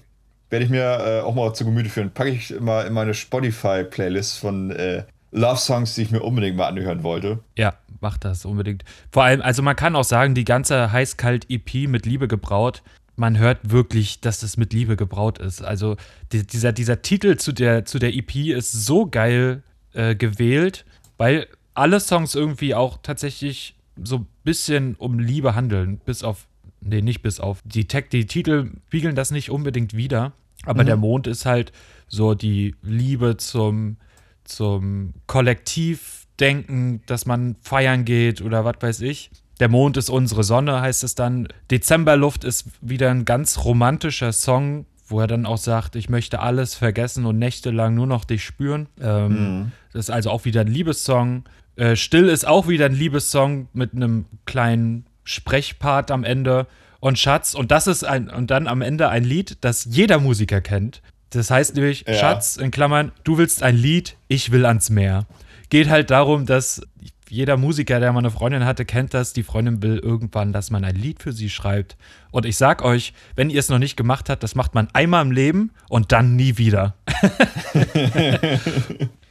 [0.49, 2.11] Werde ich mir äh, auch mal zu Gemüte führen.
[2.11, 7.03] Packe ich immer in meine Spotify-Playlist von äh, Love-Songs, die ich mir unbedingt mal anhören
[7.03, 7.39] wollte.
[7.57, 8.83] Ja, mach das unbedingt.
[9.11, 12.83] Vor allem, also man kann auch sagen, die ganze Heiß-Kalt-EP mit Liebe gebraut,
[13.21, 15.61] man hört wirklich, dass es mit Liebe gebraut ist.
[15.61, 15.95] Also
[16.33, 20.85] die, dieser, dieser Titel zu der, zu der EP ist so geil äh, gewählt,
[21.17, 26.01] weil alle Songs irgendwie auch tatsächlich so ein bisschen um Liebe handeln.
[26.03, 26.47] Bis auf,
[26.81, 27.61] nee, nicht bis auf.
[27.63, 30.33] Die, Tech, die Titel spiegeln das nicht unbedingt wieder.
[30.65, 30.87] Aber mhm.
[30.87, 31.71] der Mond ist halt
[32.07, 33.97] so die Liebe zum,
[34.45, 39.29] zum Kollektivdenken, dass man feiern geht oder was weiß ich.
[39.61, 41.47] Der Mond ist unsere Sonne, heißt es dann.
[41.69, 46.73] Dezemberluft ist wieder ein ganz romantischer Song, wo er dann auch sagt, ich möchte alles
[46.73, 48.87] vergessen und nächtelang nur noch dich spüren.
[48.99, 49.27] Ähm,
[49.59, 49.71] mhm.
[49.93, 51.43] Das ist also auch wieder ein Liebessong.
[51.75, 56.65] Äh, Still ist auch wieder ein Liebessong mit einem kleinen Sprechpart am Ende.
[56.99, 60.61] Und Schatz, und das ist ein, und dann am Ende ein Lied, das jeder Musiker
[60.61, 61.03] kennt.
[61.29, 62.15] Das heißt nämlich, ja.
[62.15, 65.27] Schatz, in Klammern, du willst ein Lied, ich will ans Meer.
[65.69, 66.81] Geht halt darum, dass
[67.31, 69.31] jeder Musiker, der mal eine Freundin hatte, kennt das.
[69.31, 71.95] Die Freundin will irgendwann, dass man ein Lied für sie schreibt.
[72.31, 75.25] Und ich sag euch, wenn ihr es noch nicht gemacht habt, das macht man einmal
[75.25, 76.95] im Leben und dann nie wieder.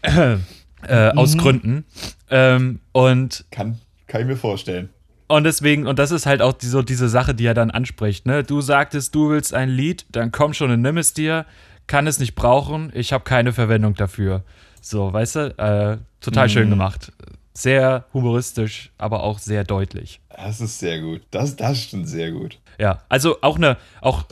[0.02, 1.18] äh, mhm.
[1.18, 1.84] Aus Gründen.
[2.30, 4.88] Ähm, und kann, kann ich mir vorstellen.
[5.28, 8.24] Und deswegen, und das ist halt auch die, so diese Sache, die er dann anspricht.
[8.24, 8.42] Ne?
[8.44, 11.44] Du sagtest, du willst ein Lied, dann komm schon und nimm es dir.
[11.86, 14.42] Kann es nicht brauchen, ich habe keine Verwendung dafür.
[14.80, 16.50] So, weißt du, äh, total mhm.
[16.50, 17.12] schön gemacht
[17.52, 20.20] sehr humoristisch, aber auch sehr deutlich.
[20.28, 21.22] Das ist sehr gut.
[21.30, 22.58] Das, das stimmt sehr gut.
[22.78, 24.24] Ja, also auch eine, auch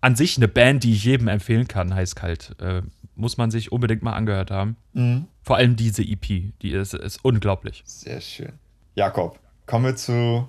[0.00, 2.54] an sich eine Band, die ich jedem empfehlen kann, heißt kalt.
[2.60, 2.82] Äh,
[3.14, 4.76] muss man sich unbedingt mal angehört haben.
[4.92, 5.26] Mhm.
[5.42, 7.82] Vor allem diese EP, die ist, ist unglaublich.
[7.86, 8.52] Sehr schön.
[8.94, 10.48] Jakob, kommen wir zu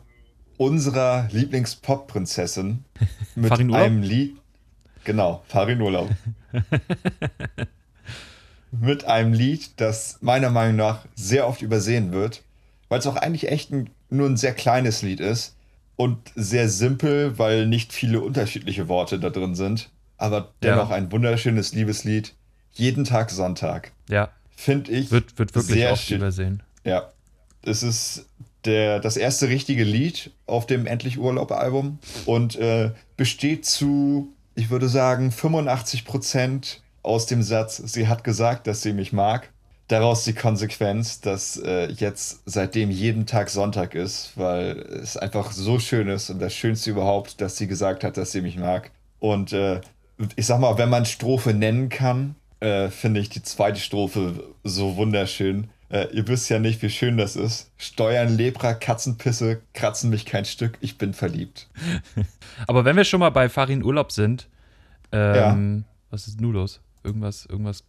[0.57, 2.83] unserer Lieblings-Pop-Prinzessin
[3.35, 4.37] mit einem Lied.
[5.03, 6.09] Genau, Farin Urlaub.
[8.71, 12.43] mit einem Lied, das meiner Meinung nach sehr oft übersehen wird,
[12.89, 15.55] weil es auch eigentlich echt ein, nur ein sehr kleines Lied ist
[15.95, 20.95] und sehr simpel, weil nicht viele unterschiedliche Worte da drin sind, aber dennoch ja.
[20.95, 22.33] ein wunderschönes Liebeslied.
[22.73, 23.91] Jeden Tag Sonntag.
[24.09, 24.29] Ja.
[24.55, 25.11] Finde ich.
[25.11, 26.17] Wird, wird wirklich sehr oft schön.
[26.17, 26.63] übersehen.
[26.83, 27.11] Ja.
[27.63, 28.27] Es ist
[28.65, 34.69] der, das erste richtige Lied auf dem Endlich Urlaub Album und äh, besteht zu, ich
[34.69, 39.49] würde sagen, 85 Prozent aus dem Satz, sie hat gesagt, dass sie mich mag.
[39.87, 45.79] Daraus die Konsequenz, dass äh, jetzt seitdem jeden Tag Sonntag ist, weil es einfach so
[45.79, 48.91] schön ist und das Schönste überhaupt, dass sie gesagt hat, dass sie mich mag.
[49.19, 49.79] Und äh,
[50.35, 54.97] ich sag mal, wenn man Strophe nennen kann, äh, finde ich die zweite Strophe so
[54.97, 55.69] wunderschön.
[55.89, 57.71] Äh, ihr wisst ja nicht, wie schön das ist.
[57.77, 61.69] Steuern, Lepra, Katzenpisse, kratzen mich kein Stück, ich bin verliebt.
[62.67, 64.49] Aber wenn wir schon mal bei Farin Urlaub sind,
[65.13, 65.93] ähm, ja.
[66.09, 66.81] was ist nun los?
[67.07, 67.83] Irgendwas, irgendwas,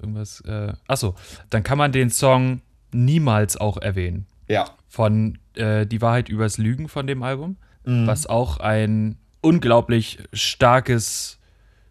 [0.00, 0.40] irgendwas.
[0.40, 1.14] Äh, achso,
[1.50, 4.26] dann kann man den Song niemals auch erwähnen.
[4.48, 4.64] Ja.
[4.88, 8.06] Von äh, Die Wahrheit übers Lügen von dem Album, mhm.
[8.06, 11.38] was auch ein unglaublich starkes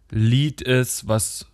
[0.09, 1.45] Lied ist, was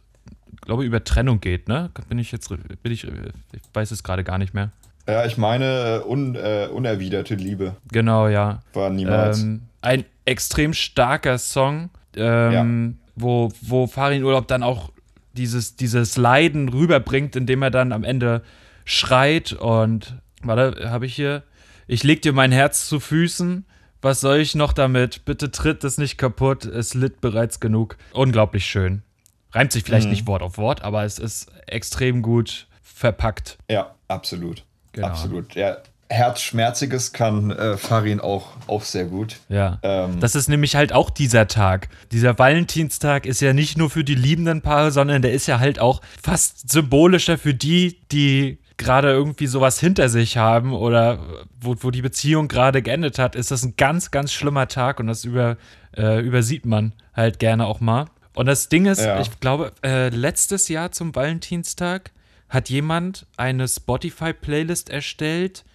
[0.61, 1.91] glaube ich über Trennung geht, ne?
[2.09, 4.71] Bin ich jetzt, bin ich, ich weiß es gerade gar nicht mehr.
[5.07, 7.77] Ja, ich meine un, äh, unerwiderte Liebe.
[7.91, 8.61] Genau, ja.
[8.73, 9.41] War niemals.
[9.41, 13.11] Ähm, ein extrem starker Song, ähm, ja.
[13.15, 14.91] wo, wo Farin Urlaub dann auch
[15.37, 18.43] dieses, dieses Leiden rüberbringt, indem er dann am Ende
[18.85, 21.43] schreit und, warte, habe ich hier,
[21.87, 23.65] ich leg dir mein Herz zu Füßen,
[24.01, 25.25] was soll ich noch damit?
[25.25, 27.97] Bitte tritt es nicht kaputt, es litt bereits genug.
[28.13, 29.03] Unglaublich schön.
[29.51, 30.11] Reimt sich vielleicht mhm.
[30.11, 33.57] nicht Wort auf Wort, aber es ist extrem gut verpackt.
[33.69, 34.63] Ja, absolut.
[34.91, 35.07] Genau.
[35.07, 35.55] Absolut.
[35.55, 35.77] Ja,
[36.09, 39.37] Herzschmerziges kann äh, Farin auch, auch sehr gut.
[39.49, 39.79] Ja.
[39.83, 41.89] Ähm, das ist nämlich halt auch dieser Tag.
[42.11, 45.79] Dieser Valentinstag ist ja nicht nur für die liebenden Paare, sondern der ist ja halt
[45.79, 51.19] auch fast symbolischer für die, die gerade irgendwie sowas hinter sich haben oder
[51.59, 55.07] wo, wo die Beziehung gerade geendet hat, ist das ein ganz, ganz schlimmer Tag und
[55.07, 55.57] das über,
[55.97, 58.05] äh, übersieht man halt gerne auch mal.
[58.35, 59.19] Und das Ding ist, ja.
[59.19, 62.11] ich glaube, äh, letztes Jahr zum Valentinstag
[62.49, 65.65] hat jemand eine Spotify-Playlist erstellt.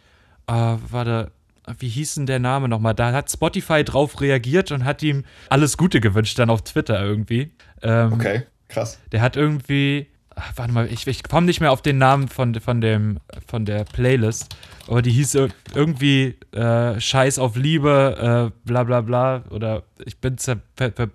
[0.47, 1.33] Äh, warte,
[1.79, 2.95] wie hieß denn der Name nochmal?
[2.95, 7.53] Da hat Spotify drauf reagiert und hat ihm alles Gute gewünscht, dann auf Twitter irgendwie.
[7.83, 8.99] Ähm, okay, krass.
[9.13, 12.55] Der hat irgendwie Ach, warte mal, ich, ich komme nicht mehr auf den Namen von,
[12.55, 14.57] von, dem, von der Playlist,
[14.89, 15.37] aber die hieß
[15.75, 20.61] irgendwie äh, Scheiß auf Liebe, äh, bla bla bla, oder ich bin zer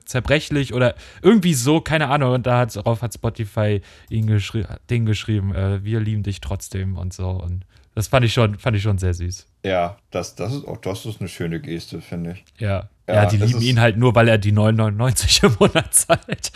[0.05, 2.33] zerbrechlich oder irgendwie so, keine Ahnung.
[2.33, 6.97] Und da hat, darauf hat Spotify ihn geschri Ding geschrieben, äh, wir lieben dich trotzdem
[6.97, 7.29] und so.
[7.29, 7.65] Und
[7.97, 9.47] das fand ich schon, fand ich schon sehr süß.
[9.65, 12.45] Ja, das, das ist auch das ist eine schöne Geste, finde ich.
[12.59, 12.89] Ja.
[13.07, 16.51] Ja, ja die lieben ihn halt nur, weil er die 9,99 im Monat zahlt.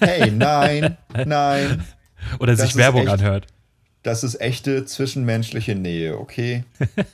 [0.00, 1.84] Hey, nein, nein.
[2.38, 3.46] Oder das sich Werbung echt, anhört.
[4.04, 6.64] Das ist echte zwischenmenschliche Nähe, okay?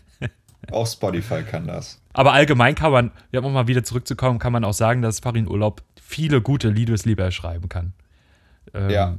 [0.71, 2.01] auch Spotify kann das.
[2.13, 5.49] Aber allgemein kann man, ja, um mal wieder zurückzukommen, kann man auch sagen, dass Farin
[5.49, 7.95] Urlaub viele gute Liebeslieder schreiben kann.
[8.75, 9.19] Ähm, ja.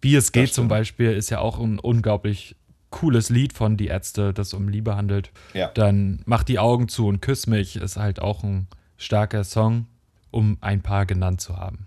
[0.00, 2.56] Wie es geht zum Beispiel ist ja auch ein unglaublich
[2.94, 5.32] cooles Lied von Die Ärzte, das um Liebe handelt.
[5.52, 5.72] Ja.
[5.74, 9.86] Dann Mach die Augen zu und küss mich ist halt auch ein starker Song,
[10.30, 11.86] um ein paar genannt zu haben.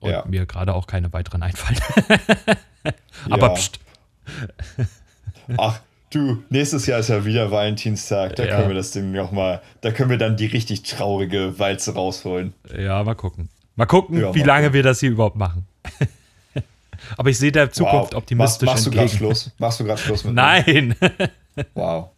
[0.00, 0.24] Und ja.
[0.26, 1.78] mir gerade auch keine weiteren einfallen.
[3.30, 3.54] Aber ja.
[3.54, 3.78] pst.
[5.58, 8.34] Ach, du, nächstes Jahr ist ja wieder Valentinstag.
[8.36, 8.56] Da ja.
[8.56, 12.54] können wir das Ding nochmal, da können wir dann die richtig traurige Walze rausholen.
[12.74, 13.50] Ja, mal gucken.
[13.76, 14.74] Mal gucken, ja, wie mal lange gucken.
[14.74, 15.66] wir das hier überhaupt machen.
[17.16, 18.18] Aber ich sehe der Zukunft wow.
[18.18, 19.06] optimistisch Machst, machst entgegen.
[19.06, 19.50] du gerade Schluss?
[19.58, 20.96] Machst du gerade Schluss mit Nein.
[21.74, 22.10] wow.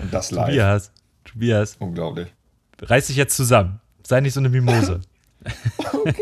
[0.00, 0.46] Und das live.
[0.46, 0.92] Tobias.
[1.24, 1.76] Tobias.
[1.78, 2.28] Unglaublich.
[2.80, 3.80] Reiß dich jetzt zusammen.
[4.02, 5.00] Sei nicht so eine Mimose.
[5.92, 6.14] okay.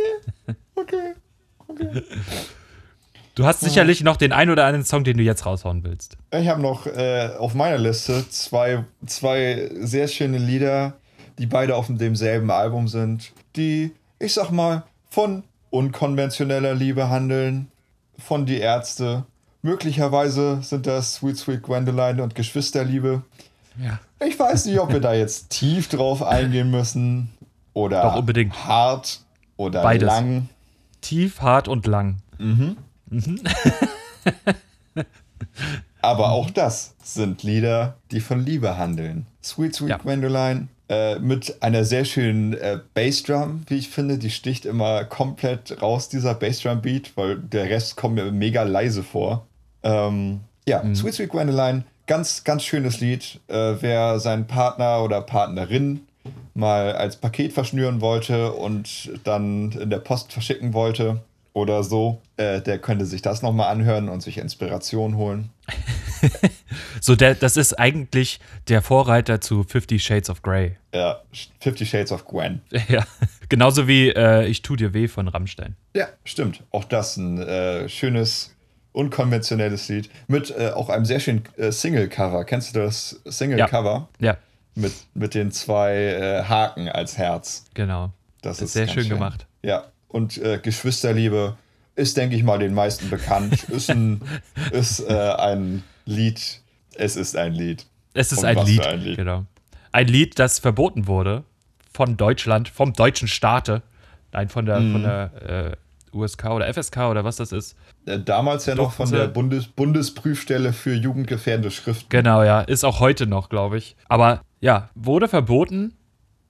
[0.74, 1.14] Okay.
[1.68, 2.02] Okay.
[3.34, 6.16] Du hast sicherlich noch den ein oder anderen Song, den du jetzt raushauen willst.
[6.30, 10.94] Ich habe noch äh, auf meiner Liste zwei, zwei sehr schöne Lieder,
[11.38, 17.70] die beide auf demselben Album sind, die, ich sag mal, von unkonventioneller Liebe handeln,
[18.18, 19.24] von Die Ärzte.
[19.62, 23.22] Möglicherweise sind das Sweet Sweet Gwendoline und Geschwisterliebe.
[23.78, 23.98] Ja.
[24.26, 27.30] Ich weiß nicht, ob wir da jetzt tief drauf eingehen müssen
[27.72, 28.66] oder Doch, unbedingt.
[28.66, 29.20] hart
[29.56, 30.06] oder Beides.
[30.06, 30.48] lang.
[31.00, 32.16] Tief, hart und lang.
[32.38, 32.76] Mhm.
[33.08, 33.40] mhm.
[36.02, 39.26] Aber auch das sind Lieder, die von Liebe handeln.
[39.42, 39.96] Sweet Sweet ja.
[39.98, 44.18] Gwendoline äh, mit einer sehr schönen äh, Bassdrum, wie ich finde.
[44.18, 49.46] Die sticht immer komplett raus, dieser Bassdrum-Beat, weil der Rest kommt mir mega leise vor.
[49.84, 50.96] Ähm, ja, mhm.
[50.96, 53.38] Sweet Sweet Gwendoline, ganz, ganz schönes Lied.
[53.46, 56.00] Äh, wer seinen Partner oder Partnerin
[56.54, 61.20] mal als Paket verschnüren wollte und dann in der Post verschicken wollte
[61.52, 65.50] oder so, äh, der könnte sich das nochmal anhören und sich Inspiration holen.
[67.00, 70.76] so, der, das ist eigentlich der Vorreiter zu Fifty Shades of Grey.
[70.94, 71.20] Ja,
[71.60, 72.60] Fifty Shades of Gwen.
[72.88, 73.04] Ja,
[73.48, 75.76] genauso wie äh, Ich tu dir weh von Rammstein.
[75.94, 76.62] Ja, stimmt.
[76.70, 78.54] Auch das ein äh, schönes,
[78.92, 82.44] unkonventionelles Lied mit äh, auch einem sehr schönen äh, Single-Cover.
[82.44, 84.08] Kennst du das Single-Cover?
[84.18, 84.32] Ja.
[84.32, 84.38] ja
[84.74, 87.64] mit, mit den zwei äh, Haken als Herz.
[87.74, 88.12] Genau.
[88.42, 89.46] Das, das ist sehr schön, schön, gemacht.
[89.62, 91.56] Ja, und äh, Geschwisterliebe
[91.96, 93.64] ist, denke ich mal, den meisten bekannt.
[93.68, 94.20] ist ein,
[94.72, 96.60] ist, äh, ein Lied.
[96.94, 97.86] Es ist ein Lied.
[98.12, 99.44] Es ist ein Lied, ein Lied, genau.
[99.92, 101.44] Ein Lied, das verboten wurde
[101.92, 103.82] von Deutschland, vom deutschen Staate.
[104.32, 104.92] Nein, von der, mm.
[104.92, 105.76] von der
[106.12, 107.76] äh, USK oder FSK oder was das ist.
[108.06, 112.06] Äh, damals ja noch von der Bundes Bundesprüfstelle für jugendgefährdende Schriften.
[112.08, 112.60] Genau, ja.
[112.62, 113.96] Ist auch heute noch, glaube ich.
[114.08, 115.94] Aber ja, wurde verboten.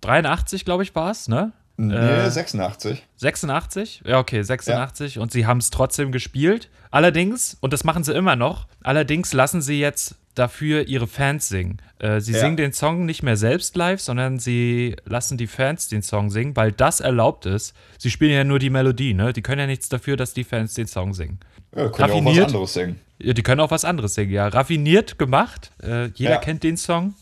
[0.02, 1.52] 83, glaube ich, war es, ne?
[1.88, 3.02] Nee, äh, 86.
[3.16, 4.02] 86?
[4.04, 5.14] Ja, okay, 86.
[5.14, 5.22] Ja.
[5.22, 6.68] Und sie haben es trotzdem gespielt.
[6.90, 11.80] Allerdings, und das machen sie immer noch, allerdings lassen sie jetzt dafür ihre Fans singen.
[11.98, 12.40] Äh, sie ja.
[12.40, 16.54] singen den Song nicht mehr selbst live, sondern sie lassen die Fans den Song singen,
[16.54, 17.74] weil das erlaubt ist.
[17.98, 19.32] Sie spielen ja nur die Melodie, ne?
[19.32, 21.40] Die können ja nichts dafür, dass die Fans den Song singen.
[21.74, 23.00] Ja, können Raffiniert, auch was anderes singen.
[23.18, 24.48] Ja, die können auch was anderes singen, ja.
[24.48, 25.72] Raffiniert gemacht.
[25.82, 26.38] Äh, jeder ja.
[26.38, 27.14] kennt den Song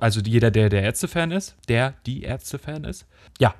[0.00, 3.06] also jeder, der der Ärzte-Fan ist, der die Ärzte-Fan ist.
[3.38, 3.54] Ja,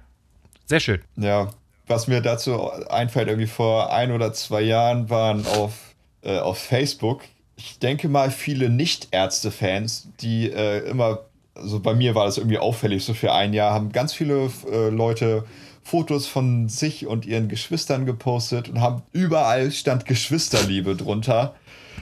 [0.66, 1.00] sehr schön.
[1.16, 1.50] Ja,
[1.86, 7.22] was mir dazu einfällt, irgendwie vor ein oder zwei Jahren waren auf, äh, auf Facebook,
[7.56, 11.20] ich denke mal, viele Nicht-Ärzte-Fans, die äh, immer,
[11.54, 14.88] also bei mir war das irgendwie auffällig, so für ein Jahr, haben ganz viele äh,
[14.90, 15.44] Leute
[15.82, 21.54] Fotos von sich und ihren Geschwistern gepostet und haben überall stand Geschwisterliebe drunter.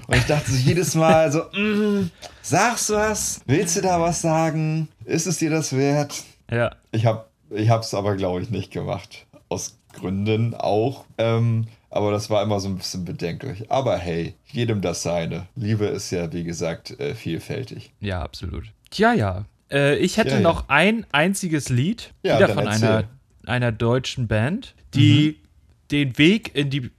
[0.07, 2.11] Und ich dachte jedes Mal so, mm,
[2.41, 3.43] sagst du was?
[3.45, 4.89] Willst du da was sagen?
[5.05, 6.25] Ist es dir das wert?
[6.51, 6.75] Ja.
[6.93, 9.27] Ich habe ich es aber, glaube ich, nicht gemacht.
[9.49, 11.05] Aus Gründen auch.
[11.19, 13.71] Ähm, aber das war immer so ein bisschen bedenklich.
[13.71, 15.47] Aber hey, jedem das seine.
[15.55, 17.93] Liebe ist ja, wie gesagt, äh, vielfältig.
[18.01, 18.65] Ja, absolut.
[18.91, 19.45] Tja, ja.
[19.71, 20.41] Äh, ich hätte Ja, ja.
[20.43, 22.89] noch ein einziges Lied, Ja, wieder von erzähl.
[22.89, 23.05] einer,
[23.47, 25.49] einer deutschen Band, die Mhm.
[25.93, 26.91] den Weg in die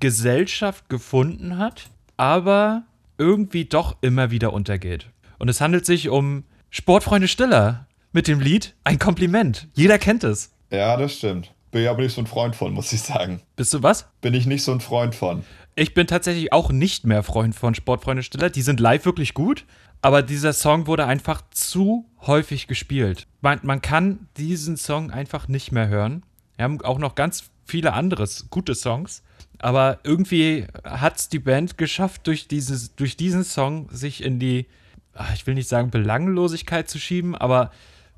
[0.00, 1.84] Gesellschaft gefunden hat,
[2.16, 2.82] aber
[3.18, 5.06] irgendwie doch immer wieder untergeht.
[5.38, 9.68] Und es handelt sich um Sportfreunde Stiller mit dem Lied Ein Kompliment.
[9.74, 10.52] Jeder kennt es.
[10.70, 11.52] Ja, das stimmt.
[11.70, 13.40] Bin ich aber nicht so ein Freund von, muss ich sagen.
[13.56, 14.06] Bist du was?
[14.20, 15.42] Bin ich nicht so ein Freund von.
[15.74, 18.50] Ich bin tatsächlich auch nicht mehr Freund von Sportfreunde Stiller.
[18.50, 19.64] Die sind live wirklich gut,
[20.02, 23.26] aber dieser Song wurde einfach zu häufig gespielt.
[23.40, 26.24] Man, man kann diesen Song einfach nicht mehr hören.
[26.56, 29.22] Wir haben auch noch ganz viele andere gute Songs,
[29.58, 34.66] aber irgendwie hat es die Band geschafft, durch, dieses, durch diesen Song sich in die,
[35.14, 37.70] ah, ich will nicht sagen Belanglosigkeit zu schieben, aber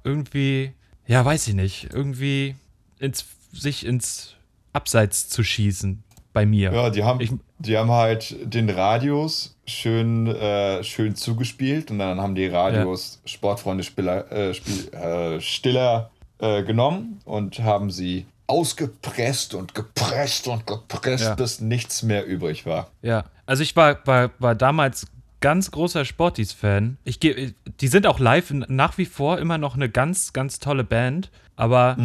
[0.05, 0.73] irgendwie,
[1.07, 2.55] ja, weiß ich nicht, irgendwie
[2.99, 4.35] ins, sich ins
[4.73, 6.03] Abseits zu schießen
[6.33, 6.73] bei mir.
[6.73, 12.21] Ja, die haben, Ich- die haben halt den Radios schön, äh, schön zugespielt und dann
[12.21, 19.55] haben die Radios Sportfreunde Spiller, äh, Spiel, äh, Stiller äh, genommen und haben sie ausgepresst
[19.55, 21.35] und gepresst und gepresst, Ja.
[21.37, 22.91] bis nichts mehr übrig war.
[23.03, 25.07] Ja, also ich war, war, war damals
[25.45, 26.97] ganz großer Sporties-Fan.
[27.05, 30.85] Ich geh, die sind auch live nach wie vor immer noch eine ganz, ganz tolle
[30.85, 31.31] Band.
[31.55, 31.99] Aber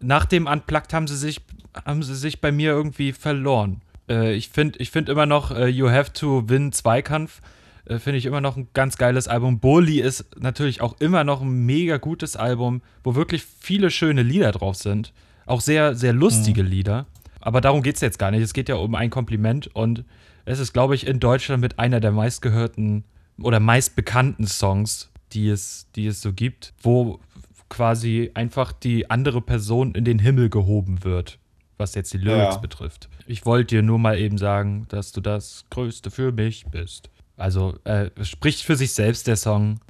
[0.00, 1.42] nach dem Unplugged haben sie sich,
[1.84, 3.82] haben sie sich bei mir irgendwie verloren.
[4.08, 7.42] Äh, ich finde ich find immer noch äh, You Have to Win Zweikampf.
[7.84, 9.60] Äh, finde ich immer noch ein ganz geiles Album.
[9.60, 14.52] Bully ist natürlich auch immer noch ein mega gutes Album, wo wirklich viele schöne Lieder
[14.52, 15.12] drauf sind.
[15.44, 17.04] Auch sehr, sehr lustige Lieder.
[17.42, 18.40] Aber darum geht es jetzt gar nicht.
[18.40, 20.02] Es geht ja um ein Kompliment und
[20.46, 23.04] es ist, glaube ich, in Deutschland mit einer der meistgehörten
[23.42, 27.20] oder meistbekannten Songs, die es, die es so gibt, wo
[27.68, 31.38] quasi einfach die andere Person in den Himmel gehoben wird,
[31.78, 32.60] was jetzt die Lyrics Ja.
[32.60, 33.08] betrifft.
[33.26, 37.10] Ich wollte dir nur mal eben sagen, dass du das Größte für mich bist.
[37.36, 39.80] Also, äh, spricht für sich selbst der Song.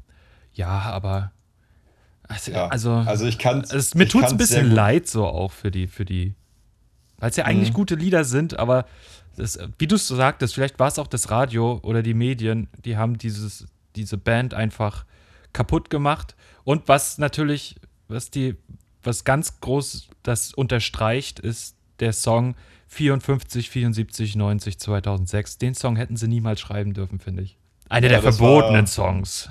[0.54, 1.32] Ja, aber.
[2.28, 2.66] Also, Ja.
[2.68, 5.86] also, also ich kann es, mir tut es ein bisschen leid so auch für die,
[5.86, 6.34] für die.
[7.18, 7.74] Weil es ja eigentlich Mhm.
[7.74, 8.86] gute Lieder sind, aber
[9.36, 12.68] das, wie du es so sagtest, vielleicht war es auch das Radio oder die Medien,
[12.84, 15.04] die haben dieses, diese Band einfach
[15.52, 16.34] kaputt gemacht.
[16.64, 17.76] Und was natürlich,
[18.08, 18.56] was die,
[19.02, 22.54] was ganz groß das unterstreicht, ist der Song
[22.88, 25.58] 54, 74, 90, 2006.
[25.58, 27.56] Den Song hätten sie niemals schreiben dürfen, finde ich.
[27.88, 29.48] Einer Ja, der verbotenen Songs.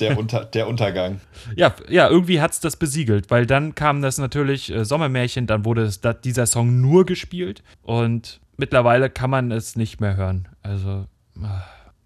[0.00, 1.20] Der, Unter, der Untergang.
[1.56, 5.64] Ja, ja, irgendwie hat es das besiegelt, weil dann kam das natürlich äh, Sommermärchen, dann
[5.64, 10.46] wurde es, da, dieser Song nur gespielt und mittlerweile kann man es nicht mehr hören.
[10.62, 11.06] Also,
[11.42, 11.62] ah,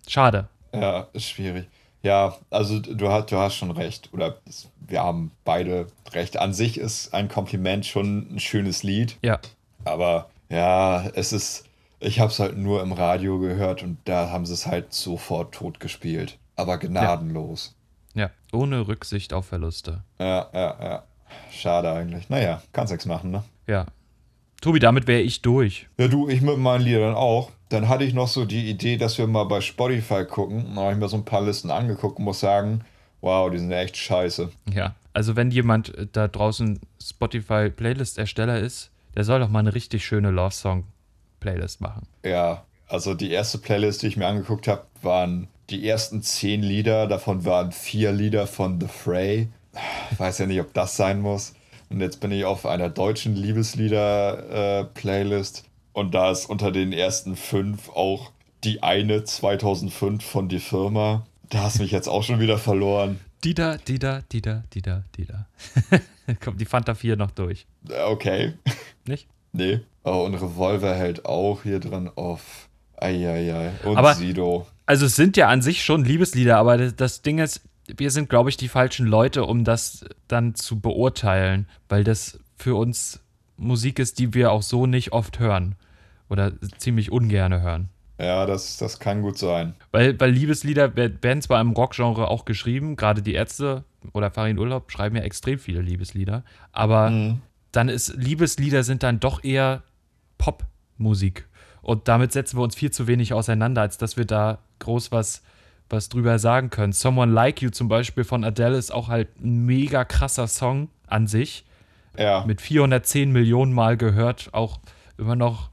[0.08, 0.48] schade.
[0.72, 1.68] Ja, ist schwierig.
[2.02, 4.10] Ja, also du hast, du hast schon recht.
[4.12, 4.36] Oder
[4.86, 6.38] wir haben beide recht.
[6.38, 9.16] An sich ist ein Kompliment schon ein schönes Lied.
[9.22, 9.40] Ja,
[9.84, 11.64] Aber ja, es ist.
[12.00, 15.54] Ich habe es halt nur im Radio gehört und da haben sie es halt sofort
[15.54, 16.38] tot gespielt.
[16.56, 17.74] Aber gnadenlos.
[18.14, 20.02] ja, ohne Rücksicht auf Verluste.
[20.18, 21.02] Ja, ja, ja.
[21.50, 22.28] Schade eigentlich.
[22.28, 23.42] Naja, kannst nichts machen, ne?
[23.66, 23.86] Ja.
[24.64, 25.88] Tobi, damit wäre ich durch.
[25.98, 27.50] Ja, du, ich mit meinen Liedern auch.
[27.68, 30.72] Dann hatte ich noch so die Idee, dass wir mal bei Spotify gucken.
[30.74, 32.80] Da habe ich mir so ein paar Listen angeguckt und muss sagen,
[33.20, 34.50] wow, die sind echt scheiße.
[34.72, 40.02] Ja, also wenn jemand äh, da draußen Spotify-Playlist-Ersteller ist, der soll doch mal eine richtig
[40.06, 42.06] schöne Love-Song-Playlist machen.
[42.24, 47.06] Ja, also die erste Playlist, die ich mir angeguckt habe, waren die ersten zehn Lieder.
[47.06, 49.48] Davon waren vier Lieder von The Fray.
[50.10, 51.52] Ich weiß ja nicht, ob das sein muss.
[51.94, 55.62] Und jetzt bin ich auf einer deutschen Liebeslieder-Playlist.
[55.92, 58.32] und da ist unter den ersten fünf auch
[58.64, 61.24] die eine 2005 von Die Firma.
[61.50, 63.20] Da hast du mich jetzt auch schon wieder verloren.
[63.44, 65.46] Dida, Dida, Dida, Dida, Dida.
[66.44, 67.64] Kommt die Fanta 4 noch durch.
[67.88, 68.54] Äh, Okay.
[69.06, 69.28] Nicht?
[69.52, 69.78] Nee.
[70.02, 72.68] Oh, und Revolver hält auch hier drin auf.
[72.96, 73.70] Eieiei.
[73.84, 74.66] Und Aber- Sido.
[74.86, 78.28] Also es sind ja an sich schon Liebeslieder, aber das, das Ding ist, wir sind,
[78.30, 83.20] glaube ich, die falschen Leute, um das dann zu beurteilen, weil das für uns
[83.56, 85.76] Musik ist, die wir auch so nicht oft hören
[86.28, 87.88] oder ziemlich ungerne hören.
[88.18, 89.74] Ja, das, das kann gut sein.
[89.90, 94.58] Weil, weil Liebeslieder wer- werden zwar im Rockgenre auch geschrieben, gerade die Ärzte oder Farin
[94.58, 97.40] Urlaub schreiben ja extrem viele Liebeslieder, aber Mhm.
[97.72, 99.82] dann ist Liebeslieder sind dann doch eher
[100.38, 101.48] Popmusik.
[101.82, 105.42] Und damit setzen wir uns viel zu wenig auseinander, als dass wir da groß was,
[105.88, 106.92] was drüber sagen können.
[106.92, 111.26] Someone Like You zum Beispiel von Adele ist auch halt ein mega krasser Song an
[111.26, 111.64] sich.
[112.18, 112.44] Ja.
[112.46, 114.48] Mit 410 Millionen Mal gehört.
[114.52, 114.78] Auch
[115.18, 115.70] immer noch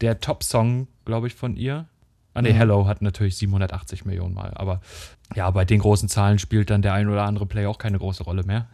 [0.00, 1.86] der Top-Song, glaube ich, von ihr.
[2.34, 4.52] Ah ne, Hello hat natürlich 780 Millionen Mal.
[4.54, 4.80] Aber
[5.34, 8.24] ja, bei den großen Zahlen spielt dann der ein oder andere Play auch keine große
[8.24, 8.68] Rolle mehr.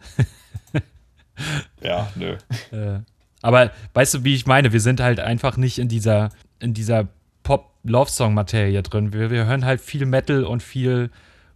[1.81, 2.35] ja, nö.
[2.71, 2.99] Äh,
[3.41, 4.73] aber weißt du, wie ich meine?
[4.73, 6.29] Wir sind halt einfach nicht in dieser,
[6.59, 7.07] in dieser
[7.83, 9.13] Pop-Love-Song-Materie drin.
[9.13, 11.11] Wir, wir hören halt viel Metal und viel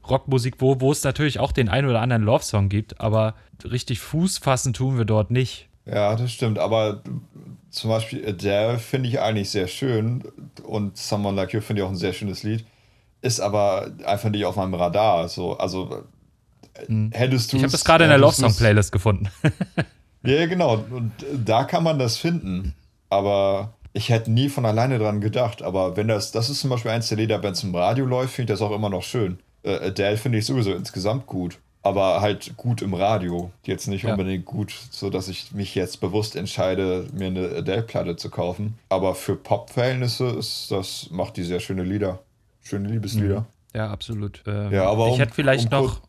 [0.08, 4.38] Rockmusik, wo, wo es natürlich auch den einen oder anderen Love-Song gibt, aber richtig Fuß
[4.38, 5.68] fassen tun wir dort nicht.
[5.86, 6.60] Ja, das stimmt.
[6.60, 7.02] Aber
[7.70, 10.24] zum Beispiel Adele finde ich eigentlich sehr schön
[10.64, 12.66] und Someone Like You finde ich auch ein sehr schönes Lied.
[13.22, 15.28] Ist aber einfach nicht auf meinem Radar.
[15.28, 16.04] So, also
[16.86, 17.12] hm.
[17.14, 17.58] hättest du.
[17.58, 19.30] Ich habe das gerade in der Love Song Playlist gefunden.
[20.24, 20.86] ja, genau.
[20.90, 22.76] Und da kann man das finden.
[23.10, 25.62] Aber ich hätte nie von alleine dran gedacht.
[25.62, 28.34] Aber wenn das, das ist zum Beispiel eins der Lieder, wenn es im Radio läuft,
[28.34, 29.40] finde ich das auch immer noch schön.
[29.64, 33.52] Äh, Adele finde ich sowieso insgesamt gut aber halt gut im Radio.
[33.64, 34.12] Jetzt nicht ja.
[34.12, 38.78] unbedingt gut, sodass ich mich jetzt bewusst entscheide, mir eine Adele-Platte zu kaufen.
[38.90, 42.20] Aber für Pop-Verhältnisse ist das, macht die sehr schöne Lieder.
[42.62, 43.42] Schöne Liebeslieder.
[43.42, 43.46] Mhm.
[43.74, 44.44] Ja, absolut.
[44.46, 46.02] Ähm, ja, aber ich um, hätte vielleicht um, noch.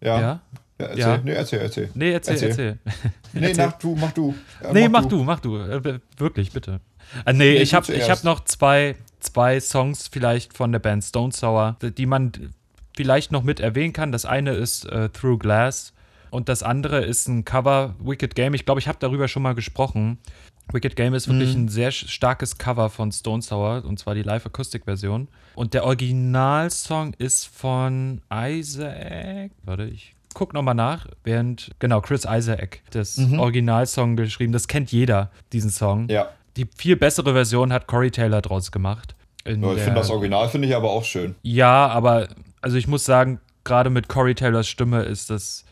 [0.00, 0.20] Ja.
[0.20, 0.40] ja?
[0.78, 0.98] Ja, erzähl.
[0.98, 1.20] Ja.
[1.24, 1.90] Nee, erzähl, erzähl.
[1.94, 2.48] Nee, erzähl, erzähl.
[2.48, 2.78] erzähl.
[3.32, 3.66] nee, erzähl.
[3.66, 4.34] Mach du, mach du.
[4.62, 5.24] Ja, nee, mach, mach du.
[5.24, 6.80] mach du, äh, wirklich, bitte.
[7.24, 11.76] Äh, nee, ich habe hab noch zwei, zwei Songs vielleicht von der Band Stone Sour,
[11.80, 12.32] die man
[12.96, 14.12] vielleicht noch mit erwähnen kann.
[14.12, 15.92] Das eine ist äh, Through Glass
[16.30, 18.54] und das andere ist ein Cover Wicked Game.
[18.54, 20.18] Ich glaube, ich habe darüber schon mal gesprochen.
[20.72, 21.64] Wicked Game ist wirklich mhm.
[21.64, 25.28] ein sehr starkes Cover von Stone Sour und zwar die Live-Akustik-Version.
[25.54, 29.52] Und der Originalsong ist von Isaac.
[29.62, 33.38] Warte, ich guck nochmal nach, während, genau, Chris Isaac das mhm.
[33.38, 34.52] Originalsong geschrieben.
[34.52, 36.08] Das kennt jeder, diesen Song.
[36.08, 36.30] Ja.
[36.56, 39.14] Die viel bessere Version hat Corey Taylor draus gemacht.
[39.46, 41.36] Ja, ich finde das Original finde ich aber auch schön.
[41.42, 42.28] Ja, aber
[42.60, 45.64] also ich muss sagen, gerade mit Corey Taylors Stimme ist das,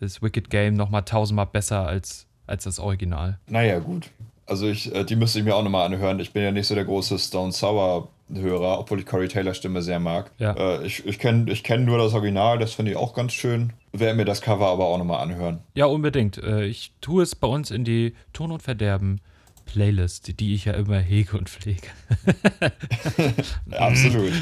[0.00, 3.38] das Wicked Game nochmal tausendmal besser als, als das Original.
[3.48, 4.10] Naja, gut.
[4.46, 6.18] Also ich, äh, die müsste ich mir auch nochmal anhören.
[6.18, 9.82] Ich bin ja nicht so der große Stone Sour Hörer, obwohl ich Corey Taylor Stimme
[9.82, 10.30] sehr mag.
[10.38, 10.52] Ja.
[10.52, 13.72] Äh, ich ich kenne ich kenn nur das Original, das finde ich auch ganz schön.
[13.92, 15.58] Werde mir das Cover aber auch nochmal anhören.
[15.74, 16.38] Ja, unbedingt.
[16.38, 19.20] Äh, ich tue es bei uns in die Ton und Verderben
[19.70, 21.86] Playlist, die ich ja immer hege und pflege.
[23.70, 24.32] Absolut.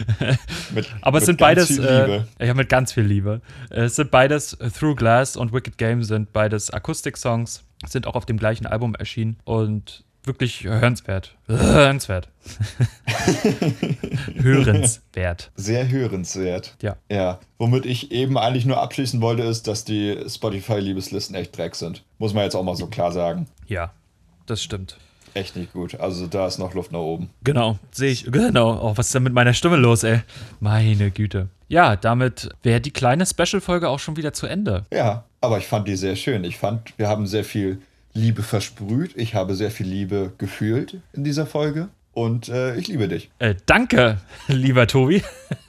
[0.74, 3.43] Mit, Aber es sind beides, äh, ja, mit ganz viel Liebe.
[3.68, 8.39] Es sind beides Through Glass und Wicked Game sind beides Akustik-Songs, sind auch auf dem
[8.39, 11.37] gleichen Album erschienen und wirklich hörenswert.
[11.47, 12.31] Hörenswert.
[14.35, 15.51] hörenswert.
[15.57, 16.74] Sehr hörenswert.
[16.81, 16.97] Ja.
[17.11, 17.39] Ja.
[17.59, 22.03] Womit ich eben eigentlich nur abschließen wollte, ist, dass die Spotify-Liebeslisten echt Dreck sind.
[22.16, 23.47] Muss man jetzt auch mal so klar sagen.
[23.66, 23.93] Ja,
[24.47, 24.97] das stimmt
[25.35, 25.99] echt nicht gut.
[26.01, 27.31] Also da ist noch Luft nach oben.
[27.43, 28.24] Genau, sehe ich.
[28.24, 28.79] Genau.
[28.83, 30.20] Oh, was ist denn mit meiner Stimme los, ey?
[30.61, 31.49] Meine Güte.
[31.68, 34.85] Ja, damit wäre die kleine Special-Folge auch schon wieder zu Ende.
[34.93, 36.45] Ja, aber ich fand die sehr schön.
[36.45, 37.81] Ich fand, wir haben sehr viel
[38.14, 39.12] Liebe versprüht.
[39.16, 41.89] Ich habe sehr viel Liebe gefühlt in dieser Folge.
[42.18, 43.30] Und äh, ich liebe dich.
[43.38, 45.22] Äh, danke, lieber Tobi.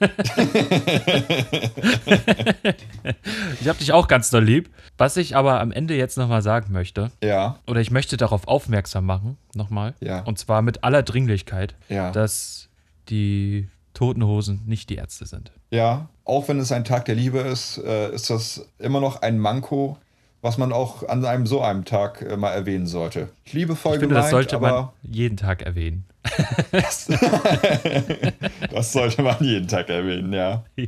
[3.60, 4.68] ich habe dich auch ganz doll lieb.
[4.98, 7.60] Was ich aber am Ende jetzt nochmal sagen möchte, ja.
[7.68, 10.22] oder ich möchte darauf aufmerksam machen, nochmal, ja.
[10.22, 12.10] und zwar mit aller Dringlichkeit, ja.
[12.10, 12.68] dass
[13.10, 15.52] die Toten Hosen nicht die Ärzte sind.
[15.70, 19.38] Ja, auch wenn es ein Tag der Liebe ist, äh, ist das immer noch ein
[19.38, 19.98] Manko,
[20.42, 23.30] was man auch an einem so einem Tag äh, mal erwähnen sollte.
[23.52, 26.04] Liebevoll ich finde, gemeint, das sollte man jeden Tag erwähnen.
[26.72, 27.06] das,
[28.70, 30.64] das, sollte man jeden Tag erwähnen, ja.
[30.76, 30.86] ja.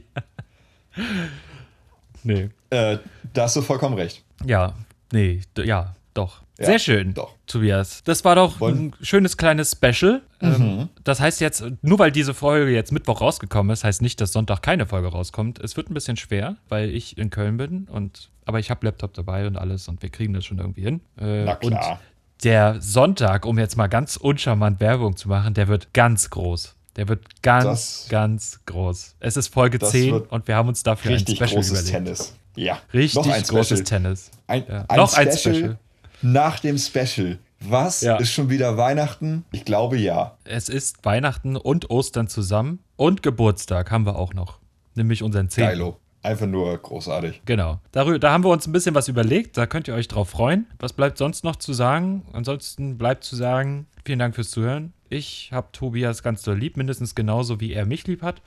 [2.23, 2.51] Nee.
[2.71, 2.99] Äh,
[3.33, 4.23] da hast du vollkommen recht.
[4.45, 4.75] Ja,
[5.13, 6.43] nee, ja, doch.
[6.59, 7.35] Ja, Sehr schön, doch.
[7.47, 8.03] Tobias.
[8.05, 8.87] Das war doch Wollen?
[8.87, 10.23] ein schönes kleines Special.
[10.41, 10.89] Ähm, mhm.
[11.03, 14.63] das heißt jetzt, nur weil diese Folge jetzt Mittwoch rausgekommen ist, heißt nicht, dass Sonntag
[14.63, 15.59] keine Folge rauskommt.
[15.59, 19.15] Es wird ein bisschen schwer, weil ich in Köln bin und aber ich habe Laptop
[19.15, 21.01] dabei und alles und wir kriegen das schon irgendwie hin.
[21.19, 21.93] Äh, Na klar.
[21.93, 21.99] Und
[22.45, 26.75] der Sonntag, um jetzt mal ganz uncharmant Werbung zu machen, der wird ganz groß.
[26.97, 29.17] Der wird ganz, das, ganz groß.
[29.21, 31.91] Es ist Folge 10 und wir haben uns dafür ein Special großes überlegt.
[31.91, 32.35] Tennis.
[32.55, 32.81] Ja.
[32.93, 34.03] Richtig Noch ein großes Special.
[34.03, 34.31] Tennis.
[34.47, 34.85] Ein, ja.
[34.89, 35.79] ein Noch Special ein Special.
[36.21, 37.39] Nach dem Special.
[37.61, 38.01] Was?
[38.03, 38.17] Ja.
[38.17, 39.45] Ist schon wieder Weihnachten?
[39.53, 40.37] Ich glaube ja.
[40.45, 42.81] Es ist Weihnachten und Ostern zusammen.
[42.97, 44.59] Und Geburtstag haben wir auch noch.
[44.95, 45.65] Nämlich unseren 10.
[45.65, 45.99] Geilo.
[46.23, 47.43] Einfach nur großartig.
[47.47, 47.81] Genau.
[47.91, 49.57] Darüber, da haben wir uns ein bisschen was überlegt.
[49.57, 50.67] Da könnt ihr euch drauf freuen.
[50.79, 52.23] Was bleibt sonst noch zu sagen?
[52.33, 54.93] Ansonsten bleibt zu sagen, vielen Dank fürs Zuhören.
[55.09, 58.41] Ich habe Tobias ganz doll lieb, mindestens genauso wie er mich lieb hat.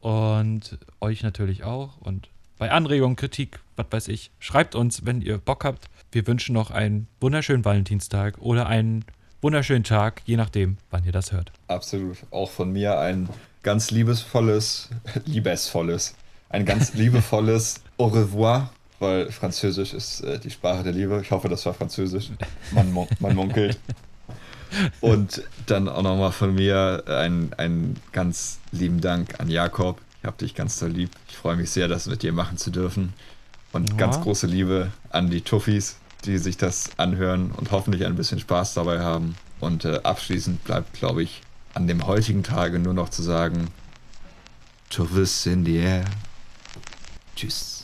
[0.00, 1.98] Und euch natürlich auch.
[1.98, 2.28] Und
[2.58, 5.88] bei Anregungen, Kritik, was weiß ich, schreibt uns, wenn ihr Bock habt.
[6.10, 9.04] Wir wünschen noch einen wunderschönen Valentinstag oder einen
[9.40, 11.52] wunderschönen Tag, je nachdem, wann ihr das hört.
[11.68, 12.18] Absolut.
[12.30, 13.28] Auch von mir ein
[13.62, 14.90] ganz liebesvolles,
[15.26, 16.16] liebesvolles
[16.50, 21.20] ein ganz liebevolles Au revoir, weil Französisch ist äh, die Sprache der Liebe.
[21.22, 22.30] Ich hoffe, das war Französisch.
[22.72, 23.78] Man, man munkelt.
[25.00, 30.00] Und dann auch nochmal von mir einen ganz lieben Dank an Jakob.
[30.20, 31.10] Ich hab dich ganz toll lieb.
[31.28, 33.12] Ich freue mich sehr, das mit dir machen zu dürfen.
[33.72, 33.96] Und ja.
[33.96, 38.74] ganz große Liebe an die Tuffis, die sich das anhören und hoffentlich ein bisschen Spaß
[38.74, 39.34] dabei haben.
[39.60, 41.42] Und äh, abschließend bleibt, glaube ich,
[41.74, 43.68] an dem heutigen Tage nur noch zu sagen,
[44.90, 46.04] Tuffis in the air.
[47.40, 47.79] Tchuss.